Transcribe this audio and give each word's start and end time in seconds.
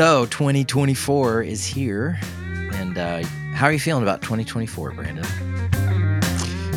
So 0.00 0.24
2024 0.24 1.42
is 1.42 1.66
here, 1.66 2.18
and 2.72 2.96
uh, 2.96 3.22
how 3.52 3.66
are 3.66 3.72
you 3.72 3.78
feeling 3.78 4.02
about 4.02 4.22
2024, 4.22 4.92
Brandon? 4.92 5.22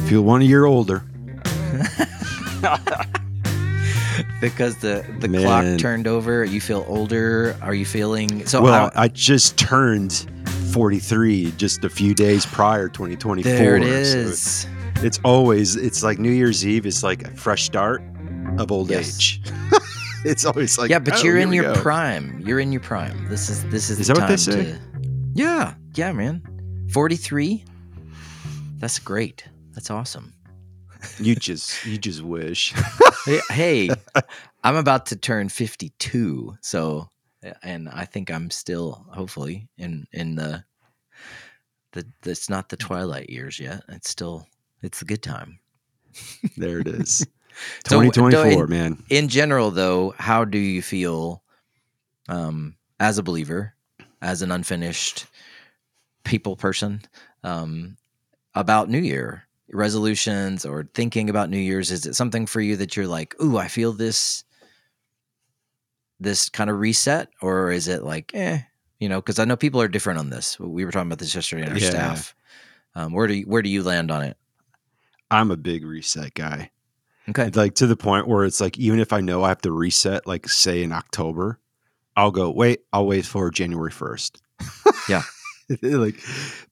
Feel 0.07 0.23
one 0.23 0.41
year 0.41 0.65
older. 0.65 0.97
because 4.41 4.75
the 4.79 5.05
the 5.19 5.29
Man. 5.29 5.41
clock 5.41 5.79
turned 5.79 6.05
over. 6.05 6.43
You 6.43 6.59
feel 6.59 6.83
older. 6.85 7.55
Are 7.61 7.73
you 7.73 7.85
feeling 7.85 8.45
so? 8.45 8.61
well, 8.61 8.89
how- 8.89 9.01
I 9.01 9.07
just 9.07 9.57
turned 9.57 10.29
43 10.73 11.53
just 11.55 11.85
a 11.85 11.89
few 11.89 12.13
days 12.13 12.45
prior 12.45 12.89
2024. 12.89 13.49
there 13.53 13.77
it 13.77 14.35
so 14.35 14.67
it's 14.95 15.21
always 15.23 15.77
it's 15.77 16.03
like 16.03 16.19
New 16.19 16.31
Year's 16.31 16.67
Eve 16.67 16.85
It's 16.85 17.03
like 17.03 17.23
a 17.25 17.31
fresh 17.31 17.63
start 17.63 18.03
of 18.57 18.69
old 18.69 18.89
Yes. 18.89 19.15
age. 19.15 19.41
it's 20.25 20.45
always 20.45 20.77
like 20.77 20.89
yeah, 20.89 20.99
but 20.99 21.15
oh, 21.19 21.23
you're 21.23 21.37
in 21.37 21.51
your 21.53 21.73
go. 21.73 21.81
prime. 21.81 22.39
You're 22.45 22.59
in 22.59 22.71
your 22.71 22.81
prime. 22.81 23.27
This 23.29 23.49
is 23.49 23.63
this 23.65 23.89
is 23.89 23.99
Is 23.99 24.07
the 24.07 24.13
that 24.13 24.21
what 24.21 24.27
they 24.27 24.35
time 24.35 24.37
say? 24.37 24.63
to- 24.73 24.79
yeah, 25.35 25.73
yeah, 25.95 26.11
man. 26.11 26.41
43. 26.91 27.63
That's 28.77 28.99
great. 28.99 29.45
That's 29.73 29.89
awesome. 29.89 30.33
You 31.19 31.35
just 31.35 31.85
you 31.85 31.97
just 31.97 32.21
wish. 32.21 32.73
Hey, 33.25 33.39
hey, 33.51 33.89
I'm 34.65 34.75
about 34.75 35.05
to 35.05 35.15
turn 35.15 35.47
52, 35.47 36.57
so 36.59 37.07
and 37.63 37.87
I 37.87 38.03
think 38.03 38.29
I'm 38.29 38.51
still 38.51 39.05
hopefully 39.13 39.69
in 39.77 40.05
in 40.11 40.35
the 40.35 40.65
the 41.93 42.05
it's 42.25 42.49
not 42.49 42.67
the 42.67 42.75
twilight 42.75 43.29
years 43.29 43.61
yet. 43.61 43.83
It's 43.87 44.09
still 44.09 44.45
it's 44.81 45.01
a 45.01 45.05
good 45.05 45.23
time. 45.23 45.59
there 46.57 46.79
it 46.79 46.87
is. 46.89 47.25
So, 47.87 48.01
2024, 48.01 48.63
in- 48.63 48.69
man. 48.69 49.03
In 49.09 49.27
general 49.27 49.71
though, 49.71 50.13
how 50.17 50.45
do 50.45 50.57
you 50.57 50.81
feel 50.81 51.43
um 52.29 52.75
as 52.99 53.17
a 53.17 53.23
believer, 53.23 53.73
as 54.21 54.41
an 54.41 54.51
unfinished 54.51 55.25
people 56.23 56.55
person 56.55 57.01
um 57.43 57.97
about 58.55 58.89
New 58.89 58.99
Year? 59.01 59.43
resolutions 59.71 60.65
or 60.65 60.87
thinking 60.93 61.31
about 61.31 61.49
New 61.49 61.57
Year's? 61.57 61.89
Is 61.89 62.05
it 62.05 62.15
something 62.15 62.45
for 62.45 62.61
you 62.61 62.75
that 62.75 62.95
you're 62.95 63.07
like, 63.07 63.33
ooh, 63.41 63.57
I 63.57 63.67
feel 63.67 63.91
this 63.91 64.43
this 66.19 66.47
kind 66.49 66.69
of 66.69 66.79
reset, 66.79 67.29
or 67.41 67.71
is 67.71 67.87
it 67.87 68.03
like, 68.03 68.31
eh, 68.35 68.59
you 68.99 69.09
know? 69.09 69.19
Because 69.19 69.39
I 69.39 69.45
know 69.45 69.55
people 69.55 69.81
are 69.81 69.87
different 69.87 70.19
on 70.19 70.29
this. 70.29 70.59
We 70.59 70.85
were 70.85 70.91
talking 70.91 71.07
about 71.07 71.17
this 71.19 71.33
yesterday 71.33 71.65
in 71.65 71.71
our 71.71 71.77
Yeah. 71.79 71.89
staff. 71.89 72.35
Um, 72.93 73.13
where 73.13 73.25
do 73.25 73.33
you, 73.33 73.45
where 73.45 73.61
do 73.63 73.69
you 73.69 73.81
land 73.81 74.11
on 74.11 74.21
it? 74.23 74.37
I'm 75.31 75.49
a 75.49 75.57
big 75.57 75.83
reset 75.83 76.35
guy. 76.35 76.69
Okay, 77.29 77.49
like 77.53 77.75
to 77.75 77.87
the 77.87 77.95
point 77.95 78.27
where 78.27 78.43
it's 78.45 78.59
like 78.59 78.77
even 78.77 78.99
if 78.99 79.13
I 79.13 79.21
know 79.21 79.43
I 79.43 79.49
have 79.49 79.61
to 79.61 79.71
reset, 79.71 80.27
like 80.27 80.47
say 80.49 80.83
in 80.83 80.91
October, 80.91 81.59
I'll 82.15 82.31
go 82.31 82.51
wait. 82.51 82.81
I'll 82.91 83.05
wait 83.07 83.25
for 83.25 83.49
January 83.49 83.91
first. 83.91 84.41
Yeah. 85.07 85.23
like, 85.81 86.15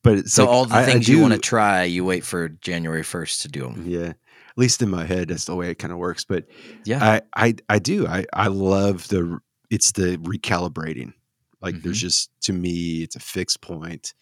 but 0.02 0.18
it's 0.18 0.32
so 0.34 0.44
like, 0.44 0.52
all 0.54 0.64
the 0.66 0.74
I- 0.74 0.82
I 0.82 0.84
things 0.84 1.08
you 1.08 1.20
want 1.20 1.32
to 1.32 1.38
try, 1.38 1.84
you 1.84 2.04
wait 2.04 2.24
for 2.24 2.48
January 2.50 3.02
first 3.02 3.40
to 3.42 3.48
do 3.48 3.62
them. 3.62 3.84
Yeah, 3.86 4.08
at 4.10 4.16
least 4.58 4.82
in 4.82 4.90
my 4.90 5.06
head, 5.06 5.28
that's 5.28 5.46
the 5.46 5.56
way 5.56 5.70
it 5.70 5.76
kind 5.78 5.92
of 5.92 5.98
works. 5.98 6.24
But 6.26 6.44
Yeah, 6.84 7.02
I, 7.02 7.46
I, 7.46 7.54
I 7.70 7.78
do. 7.78 8.06
I, 8.06 8.26
I 8.34 8.48
love 8.48 9.08
the. 9.08 9.38
It's 9.70 9.92
the 9.92 10.18
recalibrating. 10.18 11.14
Like 11.62 11.76
there's 11.80 11.96
Mm-hmm. 11.96 12.06
just 12.06 12.30
to 12.42 12.52
me, 12.52 13.02
it's 13.02 13.16
a 13.16 13.20
fixed 13.20 13.62
point 13.62 14.12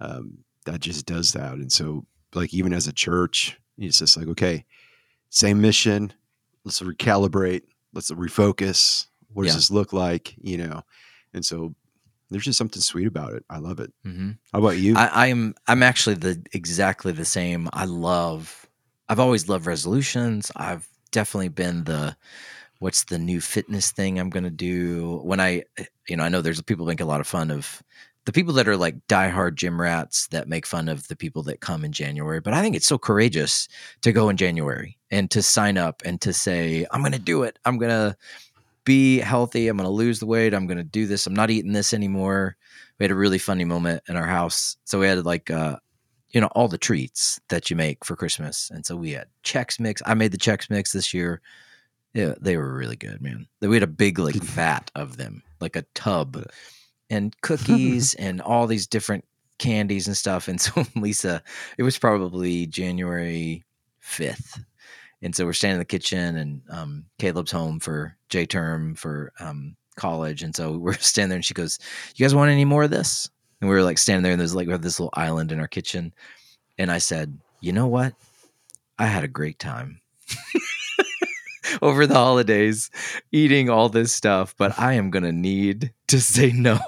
um, 0.00 0.38
that 0.66 0.80
just 0.80 1.06
does 1.06 1.32
that. 1.34 1.52
And 1.52 1.70
so, 1.70 2.04
like 2.34 2.52
even 2.52 2.72
as 2.72 2.88
a 2.88 2.92
church, 2.92 3.56
it's 3.78 4.00
just 4.00 4.16
like 4.16 4.26
okay, 4.28 4.64
same 5.30 5.60
mission. 5.60 6.12
Let's 6.64 6.80
recalibrate. 6.80 7.62
Let's 7.94 8.10
refocus. 8.10 9.06
What 9.32 9.44
does 9.44 9.52
Yeah. 9.52 9.56
this 9.58 9.70
look 9.70 9.92
like? 9.92 10.34
You 10.40 10.58
know, 10.58 10.82
and 11.34 11.44
so 11.44 11.74
there's 12.30 12.44
just 12.44 12.58
something 12.58 12.82
sweet 12.82 13.06
about 13.06 13.32
it. 13.34 13.44
I 13.48 13.58
love 13.58 13.80
it. 13.80 13.92
hmm 14.02 14.32
How 14.52 14.58
about 14.58 14.78
you? 14.78 14.96
I, 14.96 15.28
I'm 15.28 15.54
I'm 15.66 15.82
actually 15.82 16.16
the 16.16 16.42
exactly 16.52 17.12
the 17.12 17.24
same. 17.24 17.68
I 17.72 17.84
love. 17.84 18.66
I've 19.08 19.20
always 19.20 19.48
loved 19.48 19.66
resolutions. 19.66 20.52
I've 20.56 20.86
definitely 21.10 21.48
been 21.48 21.84
the 21.84 22.16
what's 22.80 23.04
the 23.04 23.18
new 23.18 23.40
fitness 23.40 23.90
thing 23.90 24.18
I'm 24.20 24.30
going 24.30 24.44
to 24.44 24.50
do 24.50 25.20
when 25.24 25.40
I 25.40 25.64
you 26.08 26.16
know 26.16 26.22
I 26.24 26.28
know 26.28 26.42
there's 26.42 26.60
people 26.62 26.86
make 26.86 27.00
a 27.00 27.04
lot 27.06 27.20
of 27.20 27.26
fun 27.26 27.50
of 27.50 27.82
the 28.28 28.32
people 28.32 28.52
that 28.54 28.68
are 28.68 28.76
like 28.76 28.94
diehard 29.08 29.54
gym 29.54 29.80
rats 29.80 30.28
that 30.28 30.48
make 30.48 30.66
fun 30.66 30.88
of 30.88 31.08
the 31.08 31.16
people 31.16 31.42
that 31.44 31.60
come 31.60 31.84
in 31.84 31.92
January, 31.92 32.40
but 32.40 32.52
I 32.52 32.60
think 32.60 32.76
it's 32.76 32.86
so 32.86 32.98
courageous 32.98 33.68
to 34.02 34.12
go 34.12 34.28
in 34.28 34.36
January 34.36 34.98
and 35.10 35.30
to 35.30 35.42
sign 35.42 35.78
up 35.78 36.02
and 36.04 36.20
to 36.20 36.32
say 36.32 36.86
I'm 36.90 37.00
going 37.00 37.12
to 37.12 37.18
do 37.18 37.42
it. 37.42 37.58
I'm 37.64 37.78
going 37.78 37.90
to 37.90 38.16
be 38.84 39.18
healthy. 39.18 39.68
I'm 39.68 39.76
going 39.76 39.88
to 39.88 39.92
lose 39.92 40.20
the 40.20 40.26
weight. 40.26 40.54
I'm 40.54 40.66
going 40.66 40.78
to 40.78 40.84
do 40.84 41.06
this. 41.06 41.26
I'm 41.26 41.34
not 41.34 41.50
eating 41.50 41.72
this 41.72 41.92
anymore 41.94 42.56
we 42.98 43.04
had 43.04 43.10
a 43.10 43.16
really 43.16 43.38
funny 43.38 43.64
moment 43.64 44.02
in 44.08 44.16
our 44.16 44.26
house. 44.26 44.76
So 44.84 44.98
we 44.98 45.06
had 45.06 45.24
like 45.24 45.50
uh 45.50 45.76
you 46.30 46.40
know 46.40 46.48
all 46.48 46.68
the 46.68 46.78
treats 46.78 47.40
that 47.48 47.70
you 47.70 47.76
make 47.76 48.04
for 48.04 48.16
Christmas, 48.16 48.70
and 48.70 48.84
so 48.84 48.96
we 48.96 49.12
had 49.12 49.28
Chex 49.44 49.80
Mix. 49.80 50.02
I 50.04 50.14
made 50.14 50.32
the 50.32 50.38
Chex 50.38 50.68
Mix 50.68 50.92
this 50.92 51.14
year. 51.14 51.40
Yeah, 52.14 52.34
they 52.40 52.56
were 52.56 52.74
really 52.74 52.96
good, 52.96 53.20
man. 53.20 53.46
We 53.60 53.76
had 53.76 53.82
a 53.82 53.86
big 53.86 54.18
like 54.18 54.34
vat 54.42 54.90
of 54.94 55.16
them, 55.16 55.42
like 55.60 55.76
a 55.76 55.84
tub, 55.94 56.44
and 57.10 57.38
cookies 57.40 58.14
and 58.14 58.40
all 58.40 58.66
these 58.66 58.86
different 58.86 59.24
candies 59.58 60.06
and 60.06 60.16
stuff. 60.16 60.48
And 60.48 60.60
so 60.60 60.84
Lisa, 60.96 61.42
it 61.76 61.82
was 61.82 61.98
probably 61.98 62.66
January 62.66 63.64
fifth, 64.00 64.62
and 65.20 65.34
so 65.34 65.44
we're 65.44 65.52
standing 65.52 65.76
in 65.76 65.80
the 65.80 65.84
kitchen, 65.84 66.36
and 66.36 66.62
um, 66.70 67.04
Caleb's 67.18 67.50
home 67.50 67.80
for 67.80 68.16
J 68.28 68.46
term 68.46 68.94
for 68.94 69.32
um, 69.40 69.76
college, 69.96 70.42
and 70.42 70.54
so 70.54 70.78
we're 70.78 70.92
standing 70.98 71.30
there, 71.30 71.36
and 71.36 71.44
she 71.44 71.54
goes, 71.54 71.78
"You 72.14 72.24
guys 72.24 72.34
want 72.34 72.50
any 72.50 72.64
more 72.64 72.84
of 72.84 72.90
this?" 72.90 73.28
And 73.60 73.68
we 73.68 73.74
were 73.74 73.82
like 73.82 73.98
standing 73.98 74.22
there, 74.22 74.32
and 74.32 74.40
there's 74.40 74.54
like 74.54 74.66
we 74.66 74.72
have 74.72 74.82
this 74.82 75.00
little 75.00 75.12
island 75.14 75.52
in 75.52 75.60
our 75.60 75.68
kitchen, 75.68 76.14
and 76.78 76.90
I 76.90 76.98
said, 76.98 77.38
"You 77.60 77.72
know 77.72 77.88
what? 77.88 78.14
I 78.98 79.06
had 79.06 79.24
a 79.24 79.28
great 79.28 79.58
time." 79.58 80.00
Over 81.82 82.06
the 82.06 82.14
holidays, 82.14 82.90
eating 83.30 83.68
all 83.68 83.88
this 83.90 84.14
stuff, 84.14 84.54
but 84.56 84.78
I 84.78 84.94
am 84.94 85.10
gonna 85.10 85.32
need 85.32 85.92
to 86.08 86.20
say 86.20 86.50
no. 86.50 86.78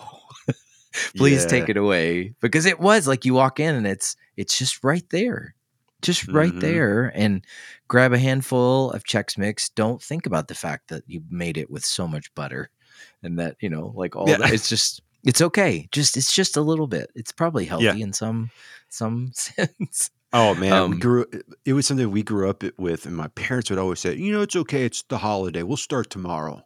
Please 1.16 1.46
take 1.46 1.68
it 1.68 1.76
away 1.76 2.34
because 2.40 2.66
it 2.66 2.80
was 2.80 3.06
like 3.06 3.24
you 3.24 3.34
walk 3.34 3.60
in 3.60 3.74
and 3.74 3.86
it's 3.86 4.16
it's 4.36 4.58
just 4.58 4.82
right 4.82 5.08
there, 5.10 5.54
just 6.02 6.26
right 6.28 6.52
Mhm. 6.52 6.60
there, 6.60 7.12
and 7.14 7.44
grab 7.88 8.12
a 8.12 8.18
handful 8.18 8.90
of 8.92 9.04
Chex 9.04 9.36
Mix. 9.38 9.68
Don't 9.68 10.02
think 10.02 10.26
about 10.26 10.48
the 10.48 10.54
fact 10.54 10.88
that 10.88 11.04
you 11.06 11.22
made 11.30 11.56
it 11.58 11.70
with 11.70 11.84
so 11.84 12.08
much 12.08 12.32
butter, 12.34 12.70
and 13.22 13.38
that 13.38 13.56
you 13.60 13.68
know, 13.70 13.92
like 13.94 14.16
all 14.16 14.28
Yeah. 14.28 14.38
that. 14.38 14.52
It's 14.52 14.68
just 14.68 15.02
it's 15.22 15.40
okay. 15.42 15.86
Just 15.92 16.16
it's 16.16 16.32
just 16.34 16.56
a 16.56 16.62
little 16.62 16.86
bit. 16.86 17.10
It's 17.14 17.32
probably 17.32 17.66
healthy 17.66 17.84
Yeah. 17.84 17.94
in 17.94 18.12
some 18.12 18.50
some 18.88 19.32
sense. 19.34 20.10
Oh 20.32 20.54
man, 20.54 20.70
we 20.72 20.94
Um, 20.94 20.98
grew. 21.00 21.26
It 21.64 21.72
was 21.72 21.86
something 21.86 22.10
we 22.10 22.22
grew 22.22 22.48
up 22.48 22.62
with, 22.78 23.04
and 23.06 23.16
my 23.16 23.28
parents 23.28 23.68
would 23.70 23.78
always 23.78 23.98
say, 24.00 24.14
"You 24.16 24.32
know, 24.32 24.42
it's 24.42 24.56
okay. 24.56 24.84
It's 24.84 25.02
the 25.02 25.18
holiday. 25.18 25.62
We'll 25.64 25.76
start 25.76 26.08
tomorrow." 26.10 26.62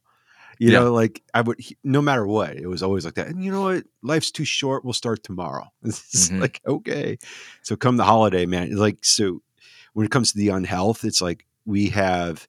You 0.59 0.71
Yeah. 0.73 0.81
know, 0.81 0.93
like 0.93 1.23
I 1.35 1.41
would, 1.41 1.61
no 1.83 2.01
matter 2.03 2.27
what, 2.27 2.57
it 2.57 2.67
was 2.67 2.83
always 2.83 3.05
like 3.05 3.15
that. 3.15 3.29
And 3.29 3.43
you 3.45 3.51
know 3.53 3.63
what? 3.63 3.85
Life's 4.03 4.31
too 4.31 4.45
short. 4.45 4.85
We'll 4.85 4.93
start 4.93 5.23
tomorrow. 5.23 5.71
It's 5.85 6.29
Mhm. 6.31 6.41
like 6.41 6.61
okay. 6.67 7.19
So 7.63 7.77
come 7.77 7.97
the 7.97 8.05
holiday, 8.05 8.47
man. 8.47 8.75
Like 8.77 9.05
so, 9.05 9.43
when 9.95 10.05
it 10.07 10.11
comes 10.13 10.33
to 10.33 10.39
the 10.39 10.49
unhealth, 10.51 11.05
it's 11.05 11.21
like 11.21 11.47
we 11.65 11.89
have 11.91 12.47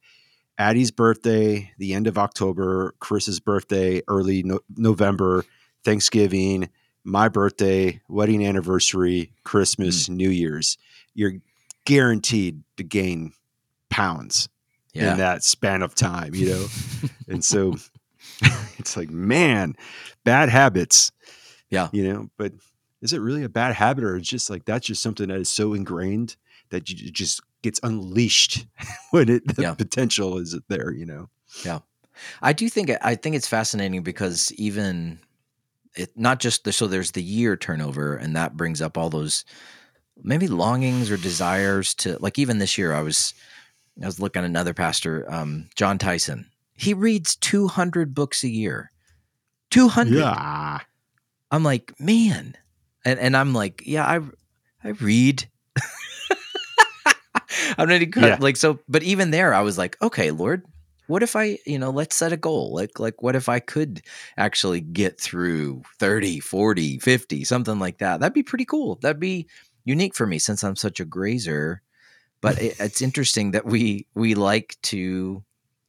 Addie's 0.58 0.92
birthday, 0.92 1.72
the 1.78 1.94
end 1.94 2.08
of 2.08 2.18
October, 2.18 2.96
Chris's 3.00 3.40
birthday, 3.40 4.02
early 4.08 4.42
no- 4.44 4.62
November, 4.78 5.44
Thanksgiving, 5.84 6.70
my 7.04 7.28
birthday, 7.30 8.02
wedding 8.08 8.46
anniversary, 8.46 9.32
Christmas, 9.44 10.08
Mm. 10.10 10.16
New 10.16 10.30
Year's. 10.30 10.78
You're 11.14 11.34
guaranteed 11.86 12.64
to 12.78 12.84
gain 12.84 13.34
pounds 13.90 14.50
in 14.94 15.18
that 15.18 15.44
span 15.44 15.82
of 15.82 15.94
time, 15.94 16.34
you 16.34 16.48
know? 16.50 16.66
and 17.28 17.44
so 17.44 17.76
it's 18.78 18.96
like, 18.98 19.10
man, 19.10 19.76
bad 20.24 20.50
habits. 20.50 21.12
Yeah. 21.70 21.90
You 21.92 22.12
know, 22.14 22.30
but 22.38 22.54
is 23.02 23.14
it 23.14 23.20
really 23.20 23.44
a 23.44 23.50
bad 23.50 23.76
habit 23.76 24.04
or 24.04 24.16
it's 24.18 24.28
just 24.30 24.50
like 24.50 24.66
that's 24.66 24.88
just 24.88 25.02
something 25.02 25.28
that 25.30 25.40
is 25.40 25.50
so 25.50 25.74
ingrained 25.74 26.36
that 26.70 26.90
you 26.90 27.08
it 27.08 27.14
just 27.14 27.42
gets 27.62 27.80
unleashed 27.84 28.66
when 29.12 29.30
it 29.30 29.56
the 29.56 29.62
Yeah. 29.62 29.74
potential 29.74 30.38
is 30.38 30.58
there, 30.68 30.92
you 30.92 31.06
know? 31.06 31.30
Yeah. 31.66 31.80
I 32.42 32.54
do 32.54 32.70
think 32.70 32.90
I 33.02 33.16
think 33.16 33.36
it's 33.36 33.48
fascinating 33.48 34.02
because 34.04 34.52
even 34.54 35.20
it 35.96 36.12
not 36.16 36.40
just 36.40 36.64
the, 36.64 36.72
so 36.74 36.88
there's 36.88 37.12
the 37.12 37.24
year 37.24 37.56
turnover 37.58 38.16
and 38.16 38.36
that 38.36 38.56
brings 38.58 38.82
up 38.82 38.98
all 38.98 39.10
those 39.10 39.44
maybe 40.24 40.48
longings 40.48 41.12
or 41.12 41.18
desires 41.18 41.94
to 41.96 42.18
like 42.20 42.40
even 42.40 42.58
this 42.60 42.78
year 42.78 42.94
I 42.94 43.02
was 43.02 43.34
I 44.02 44.06
was 44.06 44.20
looking 44.20 44.42
at 44.42 44.46
another 44.46 44.74
pastor 44.74 45.26
um, 45.32 45.68
Jon 45.76 45.98
Tyson 45.98 46.50
he 46.76 46.94
reads 46.94 47.36
200 47.38 48.14
books 48.14 48.44
a 48.44 48.50
year 48.50 48.92
200 49.72 50.18
Yeah. 50.18 50.80
I'm 51.52 51.64
like 51.64 51.94
man 52.00 52.56
and 53.04 53.20
and 53.20 53.36
I'm 53.38 53.54
like 53.54 53.84
yeah 53.86 54.06
I 54.06 54.20
I 54.84 54.90
read 54.92 55.48
I'm 57.78 57.88
not 57.90 58.02
even 58.02 58.24
Yeah. 58.24 58.38
like 58.40 58.58
so 58.58 58.80
but 58.88 59.04
even 59.04 59.32
there 59.32 59.54
I 59.54 59.62
was 59.62 59.78
like 59.78 60.02
okay 60.02 60.32
Lord 60.32 60.64
what 61.08 61.22
if 61.22 61.36
I, 61.36 61.60
you 61.68 61.78
know, 61.78 61.92
let's 61.92 62.16
set 62.16 62.34
a 62.34 62.38
goal. 62.38 62.74
Like 62.74 63.00
like 63.00 63.22
what 63.22 63.36
if 63.36 63.48
I 63.48 63.60
could 63.60 64.02
actually 64.38 64.82
get 64.82 65.20
through 65.22 65.84
30, 66.00 66.40
40, 66.40 66.98
50, 66.98 67.44
something 67.44 67.78
like 67.78 68.00
that. 68.00 68.20
That'd 68.20 68.34
be 68.34 68.42
pretty 68.42 68.66
cool. 68.66 68.96
That'd 68.96 69.20
be 69.20 69.46
unique 69.84 70.16
for 70.16 70.26
me 70.26 70.40
since 70.40 70.64
I'm 70.64 70.76
such 70.76 71.00
a 71.00 71.06
grazer. 71.06 71.84
But 72.42 72.60
it, 72.60 72.80
it's 72.80 73.04
interesting 73.04 73.52
that 73.52 73.68
we 73.68 74.08
we 74.16 74.34
like 74.34 74.78
to 74.84 75.44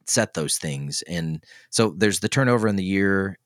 set 0.09 0.33
those 0.33 0.57
things. 0.57 1.01
And 1.03 1.43
so 1.69 1.93
there's 1.97 2.19
the 2.19 2.29
turnover 2.29 2.67
in 2.67 2.75
the 2.75 2.83
year 2.83 3.37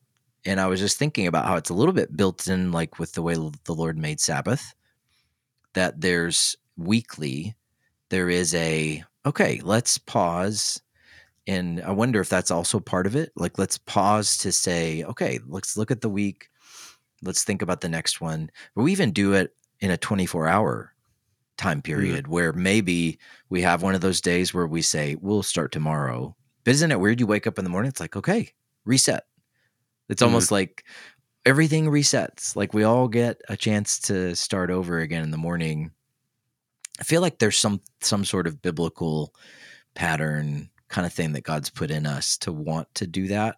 and 0.44 0.60
I 0.60 0.66
was 0.66 0.80
just 0.80 0.98
thinking 0.98 1.26
about 1.26 1.46
how 1.46 1.56
it's 1.56 1.70
a 1.70 1.74
little 1.74 1.94
bit 1.94 2.16
built 2.16 2.48
in 2.48 2.72
like 2.72 2.98
with 2.98 3.12
the 3.12 3.22
way 3.22 3.34
the 3.34 3.74
Lord 3.74 3.96
made 3.96 4.20
Sabbath 4.20 4.74
that 5.74 6.00
there's 6.00 6.56
weekly 6.76 7.54
there 8.10 8.28
is 8.28 8.54
a 8.54 9.02
okay, 9.24 9.60
let's 9.62 9.98
pause 9.98 10.82
and 11.46 11.82
I 11.82 11.90
wonder 11.90 12.20
if 12.20 12.28
that's 12.28 12.50
also 12.50 12.78
part 12.78 13.06
of 13.06 13.16
it. 13.16 13.32
Like, 13.34 13.58
let's 13.58 13.78
pause 13.78 14.36
to 14.38 14.52
say, 14.52 15.02
okay, 15.04 15.40
let's 15.46 15.76
look 15.76 15.90
at 15.90 16.00
the 16.00 16.08
week. 16.08 16.48
Let's 17.22 17.44
think 17.44 17.62
about 17.62 17.80
the 17.80 17.88
next 17.88 18.20
one. 18.20 18.50
But 18.74 18.82
we 18.82 18.92
even 18.92 19.10
do 19.12 19.32
it 19.32 19.54
in 19.80 19.90
a 19.90 19.96
24 19.96 20.46
hour 20.46 20.94
time 21.58 21.80
Mm. 21.80 21.84
period 21.84 22.28
where 22.28 22.52
maybe 22.52 23.18
we 23.48 23.62
have 23.62 23.82
one 23.82 23.94
of 23.94 24.00
those 24.00 24.20
days 24.20 24.54
where 24.54 24.66
we 24.66 24.82
say, 24.82 25.16
we'll 25.20 25.42
start 25.42 25.72
tomorrow. 25.72 26.36
But 26.64 26.72
isn't 26.72 26.92
it 26.92 27.00
weird? 27.00 27.20
You 27.20 27.26
wake 27.26 27.46
up 27.46 27.58
in 27.58 27.64
the 27.64 27.70
morning, 27.70 27.88
it's 27.88 28.00
like, 28.00 28.16
okay, 28.16 28.50
reset. 28.84 29.24
It's 30.08 30.22
Mhm. 30.22 30.26
almost 30.26 30.50
like 30.50 30.84
everything 31.46 31.86
resets. 31.86 32.54
Like 32.56 32.74
we 32.74 32.84
all 32.84 33.08
get 33.08 33.40
a 33.48 33.56
chance 33.56 33.98
to 34.00 34.34
start 34.36 34.70
over 34.70 34.98
again 35.00 35.22
in 35.22 35.30
the 35.30 35.36
morning. 35.38 35.90
I 37.00 37.04
feel 37.04 37.20
like 37.20 37.38
there's 37.38 37.56
some 37.58 37.80
some 38.00 38.24
sort 38.24 38.46
of 38.46 38.62
biblical 38.62 39.34
pattern 39.94 40.70
kind 40.88 41.06
of 41.06 41.12
thing 41.12 41.32
that 41.32 41.42
God's 41.42 41.70
put 41.70 41.90
in 41.90 42.06
us 42.06 42.36
to 42.38 42.52
want 42.52 42.94
to 42.96 43.06
do 43.06 43.28
that. 43.28 43.56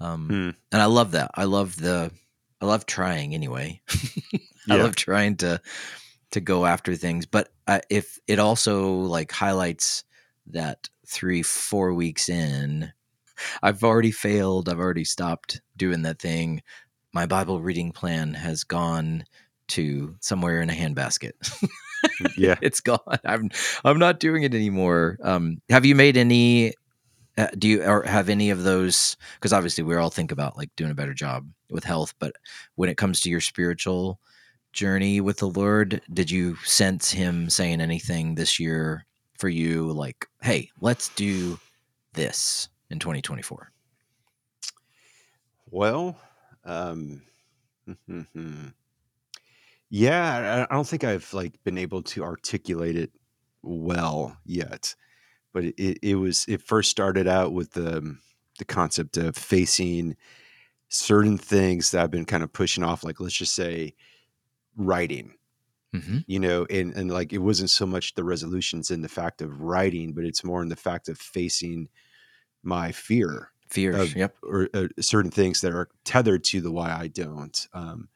Um, 0.00 0.28
Hmm. 0.28 0.50
and 0.72 0.82
I 0.82 0.86
love 0.86 1.12
that. 1.12 1.30
I 1.34 1.44
love 1.44 1.76
the 1.76 2.10
I 2.60 2.66
love 2.66 2.86
trying 2.86 3.34
anyway. 3.34 3.80
I 4.70 4.76
Yeah. 4.76 4.82
love 4.82 4.96
trying 4.96 5.36
to 5.38 5.60
to 6.32 6.40
go 6.40 6.64
after 6.66 6.94
things, 6.94 7.26
but 7.26 7.52
uh, 7.66 7.80
if 7.90 8.18
it 8.28 8.38
also 8.38 8.92
like 8.94 9.32
highlights 9.32 10.04
that 10.48 10.88
three 11.10 11.42
four 11.42 11.92
weeks 11.92 12.28
in, 12.28 12.92
I've 13.62 13.84
already 13.84 14.12
failed. 14.12 14.68
I've 14.68 14.78
already 14.78 15.04
stopped 15.04 15.60
doing 15.76 16.02
that 16.02 16.20
thing. 16.20 16.62
My 17.12 17.26
Bible 17.26 17.60
reading 17.60 17.92
plan 17.92 18.34
has 18.34 18.64
gone 18.64 19.24
to 19.68 20.16
somewhere 20.20 20.60
in 20.62 20.70
a 20.70 20.74
handbasket. 20.74 21.32
Yeah. 22.36 22.56
it's 22.62 22.80
gone. 22.80 23.00
I'm 23.24 23.50
I'm 23.84 23.98
not 23.98 24.20
doing 24.20 24.42
it 24.42 24.54
anymore. 24.54 25.18
Um, 25.22 25.60
have 25.68 25.84
you 25.84 25.94
made 25.94 26.16
any? 26.16 26.74
Uh, 27.38 27.46
do 27.56 27.68
you 27.68 27.84
or 27.84 28.02
have 28.02 28.28
any 28.28 28.50
of 28.50 28.62
those? 28.62 29.16
Because 29.34 29.52
obviously 29.52 29.84
we 29.84 29.96
all 29.96 30.10
think 30.10 30.32
about 30.32 30.56
like 30.56 30.70
doing 30.76 30.90
a 30.90 30.94
better 30.94 31.14
job 31.14 31.46
with 31.70 31.84
health, 31.84 32.14
but 32.18 32.32
when 32.74 32.90
it 32.90 32.96
comes 32.96 33.20
to 33.20 33.30
your 33.30 33.40
spiritual 33.40 34.20
journey 34.72 35.20
with 35.20 35.38
the 35.38 35.48
Lord, 35.48 36.02
did 36.12 36.30
you 36.30 36.56
sense 36.56 37.10
Him 37.10 37.48
saying 37.48 37.80
anything 37.80 38.34
this 38.34 38.58
year 38.58 39.06
for 39.40 39.48
you? 39.48 39.90
Like, 39.92 40.28
hey, 40.42 40.70
let's 40.80 41.08
do 41.10 41.58
this 42.12 42.68
in 42.90 42.98
2024. 42.98 43.72
Well, 45.70 46.16
um, 46.64 47.22
yeah, 49.88 50.66
I, 50.70 50.74
don't 50.74 50.86
think 50.86 51.04
I've 51.04 51.32
like 51.32 51.62
been 51.64 51.78
able 51.78 52.02
to 52.02 52.22
articulate 52.22 52.96
it 52.96 53.12
well 53.62 54.36
yet, 54.44 54.94
but 55.52 55.64
it, 55.64 55.74
it, 55.78 55.98
it 56.02 56.14
was 56.16 56.44
it 56.48 56.62
first 56.62 56.90
started 56.90 57.26
out 57.26 57.52
with 57.52 57.72
the 57.72 58.16
the 58.58 58.64
concept 58.64 59.16
of 59.16 59.36
facing 59.36 60.16
certain 60.88 61.38
things 61.38 61.90
that 61.90 62.02
I've 62.02 62.10
been 62.10 62.26
kind 62.26 62.42
of 62.42 62.52
pushing 62.52 62.84
off, 62.84 63.04
like 63.04 63.20
let's 63.20 63.34
just 63.34 63.54
say 63.54 63.94
writing, 64.76 65.34
Mm-hmm. 65.94 66.18
you 66.26 66.38
know, 66.38 66.66
and 66.70 66.94
and 66.94 67.10
like 67.10 67.32
it 67.32 67.38
wasn't 67.38 67.70
so 67.70 67.84
much 67.84 68.14
the 68.14 68.22
resolutions 68.22 68.92
in 68.92 69.02
the 69.02 69.08
fact 69.08 69.42
of 69.42 69.60
writing, 69.60 70.12
but 70.12 70.24
it's 70.24 70.44
more 70.44 70.62
in 70.62 70.68
the 70.68 70.76
fact 70.76 71.08
of 71.08 71.18
facing 71.18 71.88
my 72.62 72.92
fear 72.92 73.50
Fears. 73.68 73.98
of 73.98 74.16
yep. 74.16 74.36
or 74.42 74.68
uh, 74.72 74.86
certain 75.00 75.30
things 75.30 75.60
that 75.62 75.72
are 75.72 75.88
tethered 76.04 76.44
to 76.44 76.60
the 76.60 76.70
why 76.70 76.92
I 76.92 77.08
don't. 77.08 77.66
Um, 77.72 78.08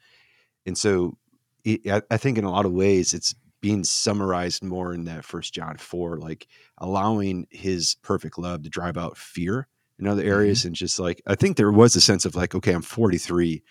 and 0.67 0.79
so 0.79 1.17
it, 1.65 1.81
I, 1.91 2.03
I 2.11 2.17
think 2.17 2.39
in 2.39 2.45
a 2.45 2.51
lot 2.51 2.67
of 2.67 2.73
ways 2.73 3.13
it's 3.13 3.35
being 3.61 3.83
summarized 3.83 4.63
more 4.63 4.93
in 4.93 5.07
that 5.07 5.25
First 5.25 5.55
John 5.55 5.77
four, 5.77 6.19
like 6.19 6.47
allowing 6.79 7.47
His 7.51 7.97
perfect 8.03 8.39
love 8.39 8.63
to 8.63 8.71
drive 8.71 8.97
out 8.97 9.17
fear 9.17 9.67
in 9.99 10.07
other 10.07 10.23
areas, 10.23 10.65
and 10.65 10.77
just 10.77 10.99
like 10.99 11.23
I 11.27 11.35
think 11.35 11.57
there 11.57 11.73
was 11.73 11.97
a 11.97 12.01
sense 12.01 12.25
of 12.25 12.37
like, 12.37 12.55
okay, 12.55 12.73
I'm 12.73 12.83
43. 12.83 13.63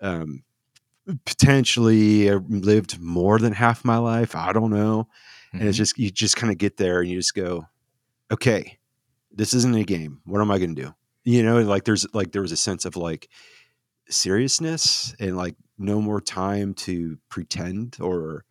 Um, 0.00 0.42
potentially 1.24 2.30
lived 2.30 3.00
more 3.00 3.38
than 3.38 3.52
half 3.52 3.84
my 3.84 3.98
life. 3.98 4.34
I 4.34 4.52
don't 4.52 4.70
know. 4.70 5.08
And 5.58 5.68
it's 5.68 5.76
Mhm. 5.76 5.78
just 5.78 5.98
you 5.98 6.10
just 6.10 6.36
kind 6.36 6.52
of 6.52 6.58
get 6.58 6.76
there 6.76 7.00
and 7.00 7.10
you 7.10 7.18
just 7.18 7.34
go, 7.34 7.66
okay, 8.32 8.78
this 9.32 9.54
isn't 9.54 9.76
a 9.76 9.84
game. 9.84 10.20
What 10.26 10.40
am 10.42 10.50
I 10.50 10.58
going 10.58 10.74
to 10.76 10.82
do? 10.84 10.94
You 11.24 11.42
know, 11.42 11.60
like 11.62 11.84
there's 11.84 12.06
like 12.14 12.32
there 12.32 12.42
was 12.42 12.52
a 12.52 12.56
sense 12.56 12.84
of 12.84 12.96
like 12.96 13.28
seriousness 14.08 15.14
and 15.20 15.36
like 15.36 15.56
no 15.78 16.00
more 16.00 16.20
time 16.20 16.74
to 16.74 17.18
pretend 17.28 17.98
or 18.00 18.44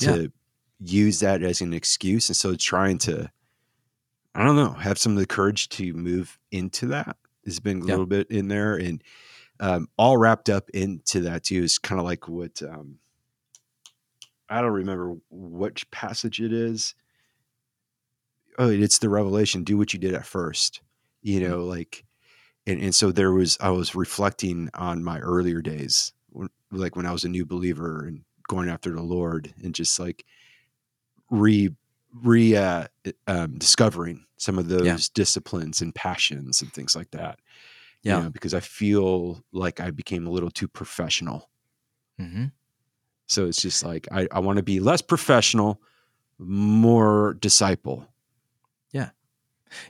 to 0.00 0.32
use 0.80 1.20
that 1.20 1.42
as 1.42 1.60
an 1.60 1.74
excuse. 1.74 2.28
And 2.28 2.36
so 2.36 2.54
trying 2.56 2.98
to, 3.00 3.30
I 4.34 4.44
don't 4.44 4.56
know, 4.56 4.72
have 4.72 4.98
some 4.98 5.12
of 5.12 5.18
the 5.18 5.26
courage 5.26 5.68
to 5.70 5.92
move 5.94 6.38
into 6.50 6.86
that 6.88 7.16
has 7.44 7.60
been 7.60 7.80
a 7.80 7.84
Yeah. 7.86 7.86
little 7.86 8.06
bit 8.06 8.30
in 8.30 8.48
there 8.48 8.74
and 8.76 9.02
um, 9.60 9.88
all 9.98 10.16
wrapped 10.16 10.48
up 10.48 10.70
into 10.70 11.20
that 11.22 11.44
too 11.44 11.62
is 11.62 11.78
kind 11.78 11.98
of 12.00 12.04
like 12.04 12.28
what 12.28 12.62
um, 12.62 12.98
I 14.48 14.60
don't 14.60 14.72
remember 14.72 15.16
which 15.30 15.90
passage 15.90 16.40
it 16.40 16.52
is. 16.52 16.94
Oh, 18.58 18.70
it's 18.70 18.98
the 18.98 19.08
revelation. 19.08 19.64
Do 19.64 19.76
what 19.76 19.92
you 19.92 19.98
did 19.98 20.14
at 20.14 20.26
first. 20.26 20.80
You 21.22 21.40
Mm. 21.40 21.48
know, 21.48 21.64
like, 21.64 22.04
and, 22.66 22.80
and 22.80 22.94
so 22.94 23.12
there 23.12 23.32
was, 23.32 23.58
I 23.60 23.70
was 23.70 23.94
reflecting 23.94 24.70
on 24.74 25.04
my 25.04 25.18
earlier 25.20 25.60
days, 25.60 26.12
like 26.70 26.96
when 26.96 27.06
I 27.06 27.12
was 27.12 27.24
a 27.24 27.28
new 27.28 27.44
believer 27.46 28.04
and 28.06 28.24
going 28.48 28.68
after 28.68 28.92
the 28.92 29.02
Lord 29.02 29.54
and 29.62 29.74
just 29.74 29.98
like 29.98 30.24
re, 31.30 31.70
re, 32.14 32.56
uh, 32.56 32.86
um, 33.26 33.58
discovering 33.58 34.24
some 34.36 34.58
of 34.58 34.68
those 34.68 34.84
Yeah. 34.84 34.98
disciplines 35.14 35.80
and 35.80 35.94
passions 35.94 36.62
and 36.62 36.72
things 36.72 36.94
like 36.96 37.10
that. 37.12 37.40
You 38.04 38.12
Yeah. 38.12 38.22
know, 38.22 38.30
because 38.30 38.54
I 38.54 38.60
feel 38.60 39.44
like 39.52 39.80
I 39.80 39.90
became 39.90 40.26
a 40.26 40.30
little 40.30 40.50
too 40.50 40.68
professional. 40.68 41.50
hmm 42.18 42.46
So 43.28 43.46
it's 43.46 43.60
just 43.60 43.84
like 43.84 44.08
I, 44.12 44.28
I 44.30 44.38
want 44.40 44.56
to 44.58 44.62
be 44.62 44.80
less 44.80 45.02
professional, 45.02 45.80
more 46.38 47.34
disciple. 47.40 48.06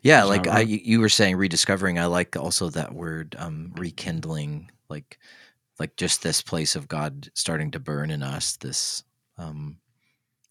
Yeah, 0.02 0.22
Is 0.22 0.30
like 0.30 0.46
I, 0.46 0.60
right? 0.60 0.68
you 0.68 0.80
you 0.82 1.00
were 1.00 1.08
saying 1.08 1.36
rediscovering. 1.36 1.98
I 1.98 2.06
like 2.06 2.36
also 2.36 2.70
that 2.70 2.94
word, 2.94 3.36
um, 3.38 3.72
rekindling. 3.76 4.70
Like, 4.88 5.18
like 5.78 5.96
just 5.96 6.22
this 6.22 6.42
place 6.42 6.76
of 6.76 6.88
God 6.88 7.30
starting 7.34 7.70
to 7.72 7.80
burn 7.80 8.10
in 8.10 8.22
us. 8.22 8.56
This, 8.56 9.04
um, 9.38 9.78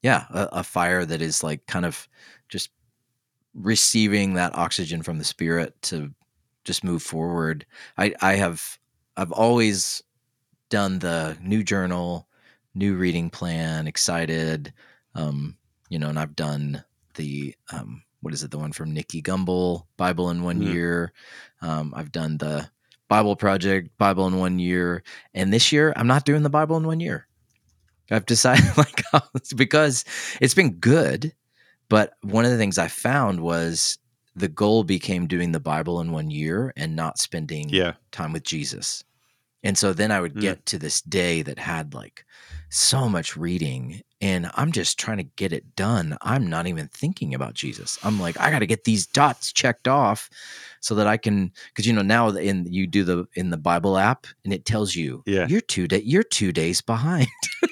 yeah, 0.04 0.26
a, 0.32 0.50
a 0.54 0.64
fire 0.64 1.06
that 1.06 1.22
is 1.22 1.44
like 1.44 1.66
kind 1.68 1.86
of 1.86 2.08
just 2.50 2.72
receiving 3.56 4.36
that 4.36 4.56
oxygen 4.58 5.04
from 5.04 5.18
the 5.20 5.24
Spirit 5.26 5.82
to 5.84 6.14
just 6.66 6.84
move 6.84 7.02
forward. 7.04 7.66
I 7.98 8.14
I 8.22 8.36
have 8.36 8.78
I've 9.16 9.32
always 9.32 10.04
done 10.70 11.00
the 11.00 11.38
new 11.42 11.64
journal, 11.64 12.28
new 12.74 12.96
reading 12.96 13.30
plan, 13.30 13.88
excited. 13.88 14.74
Um, 15.14 15.58
you 15.90 16.00
know, 16.00 16.10
and 16.10 16.20
I've 16.20 16.36
done 16.36 16.84
the 17.16 17.56
um, 17.72 18.04
what 18.22 18.34
is 18.34 18.44
it, 18.44 18.52
the 18.52 18.58
one 18.58 18.72
from 18.72 18.94
Nicky 18.94 19.22
Gumbel, 19.22 19.84
Bible 19.98 20.30
in 20.30 20.44
one 20.44 20.60
Mm. 20.60 20.74
year. 20.74 21.14
Um, 21.62 21.94
I've 21.96 22.12
done 22.12 22.38
the 22.38 22.70
Bible 23.08 23.36
Project, 23.36 23.96
Bible 23.98 24.28
in 24.28 24.38
one 24.40 24.60
year, 24.60 25.04
and 25.34 25.54
this 25.54 25.72
year 25.72 25.94
I'm 25.96 26.08
not 26.08 26.26
doing 26.26 26.44
the 26.44 26.50
Bible 26.50 26.76
in 26.78 26.88
one 26.88 27.00
year. 27.00 27.28
I've 28.12 28.26
decided 28.26 28.66
like 28.78 29.04
because 29.56 30.06
it's 30.42 30.54
been 30.56 30.74
good, 30.74 31.34
but 31.90 32.14
one 32.22 32.46
of 32.46 32.52
the 32.52 32.58
things 32.58 32.78
I 32.78 32.88
found 32.88 33.40
was 33.42 33.98
the 34.36 34.48
goal 34.50 34.84
became 34.84 35.27
doing 35.27 35.51
the 35.51 35.60
Bible 35.60 36.01
in 36.01 36.12
one 36.12 36.30
year 36.30 36.74
and 36.75 36.96
not 36.96 37.20
spending 37.20 37.70
Yeah. 37.70 37.94
time 38.12 38.34
with 38.34 38.44
Jesus. 38.44 39.04
And 39.63 39.77
so 39.77 39.94
then 39.94 40.12
I 40.12 40.22
would 40.22 40.36
Mm. 40.36 40.42
get 40.42 40.65
to 40.68 40.77
this 40.80 41.01
day 41.01 41.42
that 41.42 41.58
had 41.60 41.94
like 41.94 42.25
so 42.70 43.10
much 43.10 43.36
reading 43.38 44.01
and 44.22 44.50
I'm 44.56 44.72
just 44.72 45.00
trying 45.00 45.18
to 45.18 45.24
get 45.24 45.54
it 45.54 45.75
done. 45.75 46.18
I'm 46.22 46.48
not 46.48 46.68
even 46.68 46.88
thinking 46.89 47.34
about 47.34 47.54
Jesus. 47.54 47.98
I'm 48.04 48.20
like 48.20 48.39
I 48.39 48.51
got 48.51 48.60
to 48.60 48.68
get 48.68 48.84
these 48.86 49.08
dots 49.08 49.51
checked 49.54 49.88
off 49.88 50.30
so 50.82 50.96
that 50.96 51.08
I 51.08 51.18
can 51.18 51.51
cuz 51.75 51.88
you 51.88 51.94
know 51.94 52.01
now 52.04 52.30
in 52.30 52.65
you 52.72 52.88
do 52.88 53.04
the 53.04 53.25
in 53.36 53.50
the 53.50 53.58
Bible 53.58 53.98
app 53.98 54.27
and 54.44 54.54
it 54.54 54.65
tells 54.65 54.96
you 54.96 55.24
Yeah. 55.25 55.48
you're 55.48 55.62
2 55.62 55.88
day 55.88 56.01
you're 56.06 56.24
2 56.24 56.51
days 56.51 56.82
behind. 56.82 57.27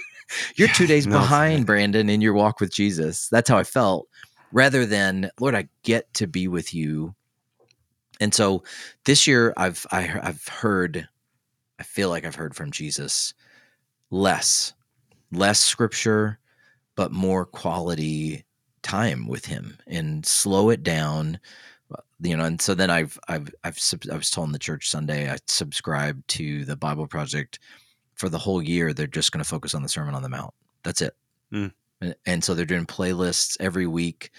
you're 0.56 0.68
2 0.70 0.88
days 0.88 1.06
no, 1.06 1.20
behind 1.20 1.66
Brandon 1.66 2.10
in 2.10 2.22
your 2.22 2.34
walk 2.34 2.60
with 2.60 2.74
Jesus. 2.74 3.28
That's 3.30 3.50
how 3.50 3.58
I 3.58 3.64
felt 3.64 4.08
rather 4.54 4.86
than 4.86 5.30
Lord 5.40 5.56
I 5.56 5.68
get 5.84 6.14
to 6.16 6.28
be 6.28 6.48
with 6.48 6.74
you. 6.74 7.14
And 8.22 8.34
so 8.34 8.64
this 9.04 9.28
year 9.28 9.54
I've 9.58 9.86
I, 9.92 10.20
I've 10.22 10.48
heard 10.48 11.08
I 11.80 11.84
feel 11.84 12.10
like 12.10 12.24
I've 12.24 12.36
heard 12.36 12.56
from 12.56 12.72
Jesus 12.72 13.34
less 14.10 14.74
less 15.32 15.60
scripture 15.60 16.40
but 16.96 17.12
more 17.12 17.46
quality 17.46 18.46
time 18.84 19.28
with 19.28 19.46
him 19.46 19.78
and 19.88 20.26
slow 20.26 20.70
it 20.70 20.84
down. 20.84 21.40
You 22.22 22.38
know 22.38 22.46
and 22.46 22.62
so 22.62 22.74
then 22.74 22.90
i've 22.90 23.20
i've 23.28 23.54
i've 23.66 23.78
i 24.10 24.16
was 24.16 24.30
told 24.30 24.48
in 24.48 24.54
the 24.54 24.60
church 24.60 24.90
sunday 24.90 25.30
i 25.30 25.38
subscribed 25.48 26.26
to 26.30 26.64
the 26.64 26.78
bible 26.78 27.06
project 27.06 27.60
for 28.16 28.30
the 28.30 28.38
whole 28.38 28.62
year. 28.62 28.94
They're 28.94 29.08
just 29.08 29.32
going 29.32 29.44
to 29.44 29.50
focus 29.50 29.74
on 29.74 29.84
the 29.84 29.90
sermon 29.90 30.16
on 30.16 30.24
the 30.24 30.30
mount. 30.30 30.54
That's 30.84 31.02
it. 31.02 31.16
Mm. 31.52 31.74
And, 32.26 32.44
so 32.44 32.54
they're 32.54 32.66
doing 32.66 32.86
playlists 32.86 33.58
every 33.60 33.88
week 33.88 34.32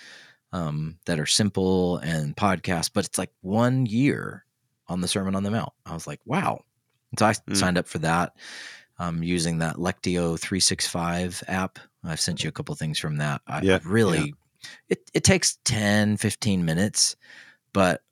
um, 0.53 0.99
that 1.07 1.19
are 1.19 1.27
simple 1.27 1.99
and 1.99 2.37
podcasts 2.37 2.91
but 2.93 3.05
it's 3.07 3.19
like 3.19 3.31
one 3.41 3.87
year 3.87 4.45
on 4.89 5.01
the 5.01 5.09
sermon 5.09 5.35
on 5.35 5.43
the 5.43 5.51
mount. 5.51 5.73
I 5.87 5.95
was 5.95 6.07
like 6.07 6.21
wow. 6.27 6.61
And 7.11 7.19
so 7.19 7.27
i 7.27 7.33
Mm. 7.33 7.57
signed 7.57 7.79
up 7.79 7.89
for 7.89 7.99
that 8.01 8.37
um, 8.99 9.23
using 9.23 9.59
that 9.59 9.77
lectio 9.77 10.39
365 10.39 11.43
app. 11.49 11.79
I've 12.05 12.21
sent 12.21 12.43
you 12.45 12.49
a 12.49 12.53
couple 12.53 12.75
things 12.75 12.99
from 12.99 13.17
that. 13.17 13.41
I 13.47 13.63
Yeah, 13.63 13.79
really 13.85 14.35
it, 14.89 15.11
it 15.15 15.25
takes 15.25 15.59
10 15.65 16.17
15 16.17 16.65
minutes 16.65 17.17
but 17.73 18.03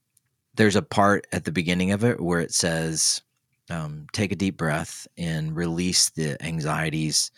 there's 0.54 0.76
a 0.76 0.82
part 0.82 1.26
at 1.32 1.44
the 1.44 1.52
beginning 1.52 1.92
of 1.92 2.04
it 2.04 2.20
where 2.20 2.40
it 2.40 2.52
says 2.52 3.22
um, 3.70 4.06
take 4.12 4.32
a 4.32 4.36
deep 4.36 4.56
breath 4.56 5.06
and 5.16 5.56
release 5.56 6.10
the 6.10 6.42
anxieties 6.44 7.30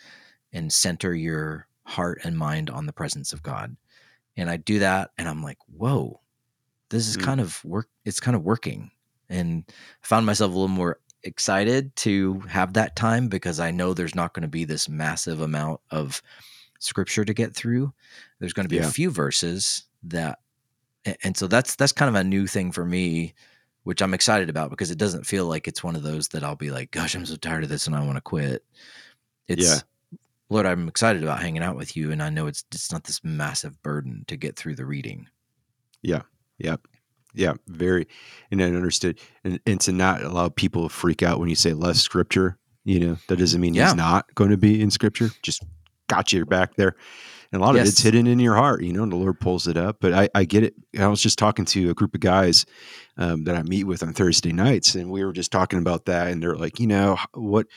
and 0.51 0.71
center 0.71 1.13
your 1.13 1.67
heart 1.85 2.19
and 2.23 2.37
mind 2.37 2.69
on 2.69 2.85
the 2.85 2.93
presence 2.93 3.31
of 3.33 3.43
god 3.43 3.75
and 4.37 4.49
i 4.49 4.57
do 4.57 4.79
that 4.79 5.11
and 5.17 5.27
i'm 5.29 5.43
like 5.43 5.57
whoa 5.67 6.19
this 6.89 7.07
is 7.07 7.17
Mm. 7.17 7.23
kind 7.23 7.41
of 7.41 7.63
work 7.65 7.87
it's 8.05 8.19
kind 8.19 8.35
of 8.35 8.43
working 8.43 8.91
and 9.29 9.63
i 9.69 9.73
found 10.07 10.25
myself 10.25 10.49
a 10.51 10.53
little 10.53 10.67
more 10.67 10.99
excited 11.23 11.95
to 11.95 12.39
have 12.41 12.73
that 12.73 12.95
time 12.95 13.27
because 13.27 13.59
i 13.59 13.71
know 13.71 13.93
there's 13.93 14.15
not 14.15 14.33
going 14.33 14.41
to 14.43 14.47
be 14.47 14.65
this 14.65 14.87
massive 14.89 15.41
amount 15.41 15.79
of 15.91 16.21
scripture 16.79 17.25
to 17.25 17.33
get 17.33 17.53
through 17.55 17.91
there's 18.39 18.53
going 18.53 18.65
to 18.65 18.69
be 18.69 18.75
Yeah. 18.77 18.87
a 18.87 18.91
few 18.91 19.09
verses 19.09 19.85
that 20.03 20.39
and 21.23 21.35
so 21.37 21.47
that's 21.47 21.75
that's 21.75 21.91
kind 21.91 22.09
of 22.09 22.15
a 22.19 22.23
new 22.23 22.45
thing 22.47 22.71
for 22.71 22.85
me 22.85 23.33
which 23.83 24.01
i'm 24.01 24.13
excited 24.13 24.49
about 24.49 24.69
because 24.71 24.91
it 24.91 24.97
doesn't 24.97 25.25
feel 25.25 25.45
like 25.45 25.67
it's 25.67 25.83
one 25.83 25.95
of 25.95 26.03
those 26.03 26.27
that 26.29 26.43
i'll 26.43 26.55
be 26.55 26.69
like 26.71 26.91
gosh 26.91 27.15
i'm 27.15 27.25
so 27.25 27.35
tired 27.35 27.63
of 27.63 27.69
this 27.69 27.87
and 27.87 27.95
i 27.95 28.03
want 28.05 28.15
to 28.17 28.21
quit 28.21 28.63
it's 29.47 29.63
Yeah. 29.67 29.79
Lord 30.49 30.65
i'm 30.65 30.87
excited 30.87 31.23
about 31.23 31.41
hanging 31.41 31.63
out 31.63 31.75
with 31.75 31.95
you 31.97 32.11
and 32.11 32.21
i 32.21 32.29
know 32.29 32.47
it's 32.47 32.63
it's 32.71 32.91
not 32.91 33.03
this 33.05 33.23
massive 33.23 33.81
burden 33.83 34.23
to 34.27 34.35
get 34.37 34.55
through 34.55 34.75
the 34.75 34.85
reading 34.85 35.27
Yeah, 36.01 36.21
yeah, 36.57 36.75
yeah. 37.33 37.53
very, 37.67 38.07
and 38.51 38.61
I 38.61 38.65
understood, 38.65 39.19
and, 39.43 39.59
and 39.65 39.79
to 39.81 39.91
not 39.91 40.21
allow 40.21 40.49
people 40.49 40.83
to 40.87 40.93
freak 40.93 41.23
out 41.23 41.39
when 41.39 41.49
you 41.49 41.55
say 41.55 41.73
less 41.73 41.99
scripture. 41.99 42.57
You 42.83 42.99
know, 42.99 43.17
that 43.27 43.37
doesn't 43.39 43.59
mean 43.59 43.73
Yeah. 43.73 43.87
he's 43.87 43.95
not 43.95 44.33
going 44.35 44.51
to 44.51 44.57
be 44.57 44.79
in 44.81 44.91
scripture. 44.91 45.31
Just 45.41 45.63
got 46.07 46.31
you 46.31 46.45
back 46.45 46.75
there, 46.75 46.95
and 47.51 47.61
a 47.61 47.65
lot 47.65 47.75
of 47.75 47.81
it's 47.89 48.01
hidden 48.01 48.27
in 48.27 48.39
your 48.39 48.55
heart. 48.55 48.83
You 48.83 48.93
know, 48.93 49.03
and 49.03 49.11
the 49.11 49.15
Lord 49.17 49.39
pulls 49.39 49.67
it 49.67 49.77
up. 49.77 49.97
But 49.99 50.13
I, 50.13 50.29
I 50.35 50.43
get 50.45 50.63
it. 50.63 50.75
I 50.99 51.07
was 51.07 51.21
just 51.21 51.37
talking 51.39 51.65
to 51.65 51.89
a 51.89 51.93
group 51.93 52.13
of 52.15 52.21
guys 52.21 52.65
um, 53.17 53.43
that 53.45 53.55
I 53.55 53.63
meet 53.63 53.85
with 53.85 54.03
on 54.03 54.13
Thursday 54.13 54.51
nights, 54.51 54.95
and 54.95 55.09
we 55.09 55.23
were 55.23 55.33
just 55.33 55.51
talking 55.51 55.79
about 55.79 56.05
that, 56.05 56.27
and 56.27 56.41
they're 56.41 56.55
like, 56.55 56.79
you 56.79 56.87
know, 56.87 57.17
what, 57.33 57.67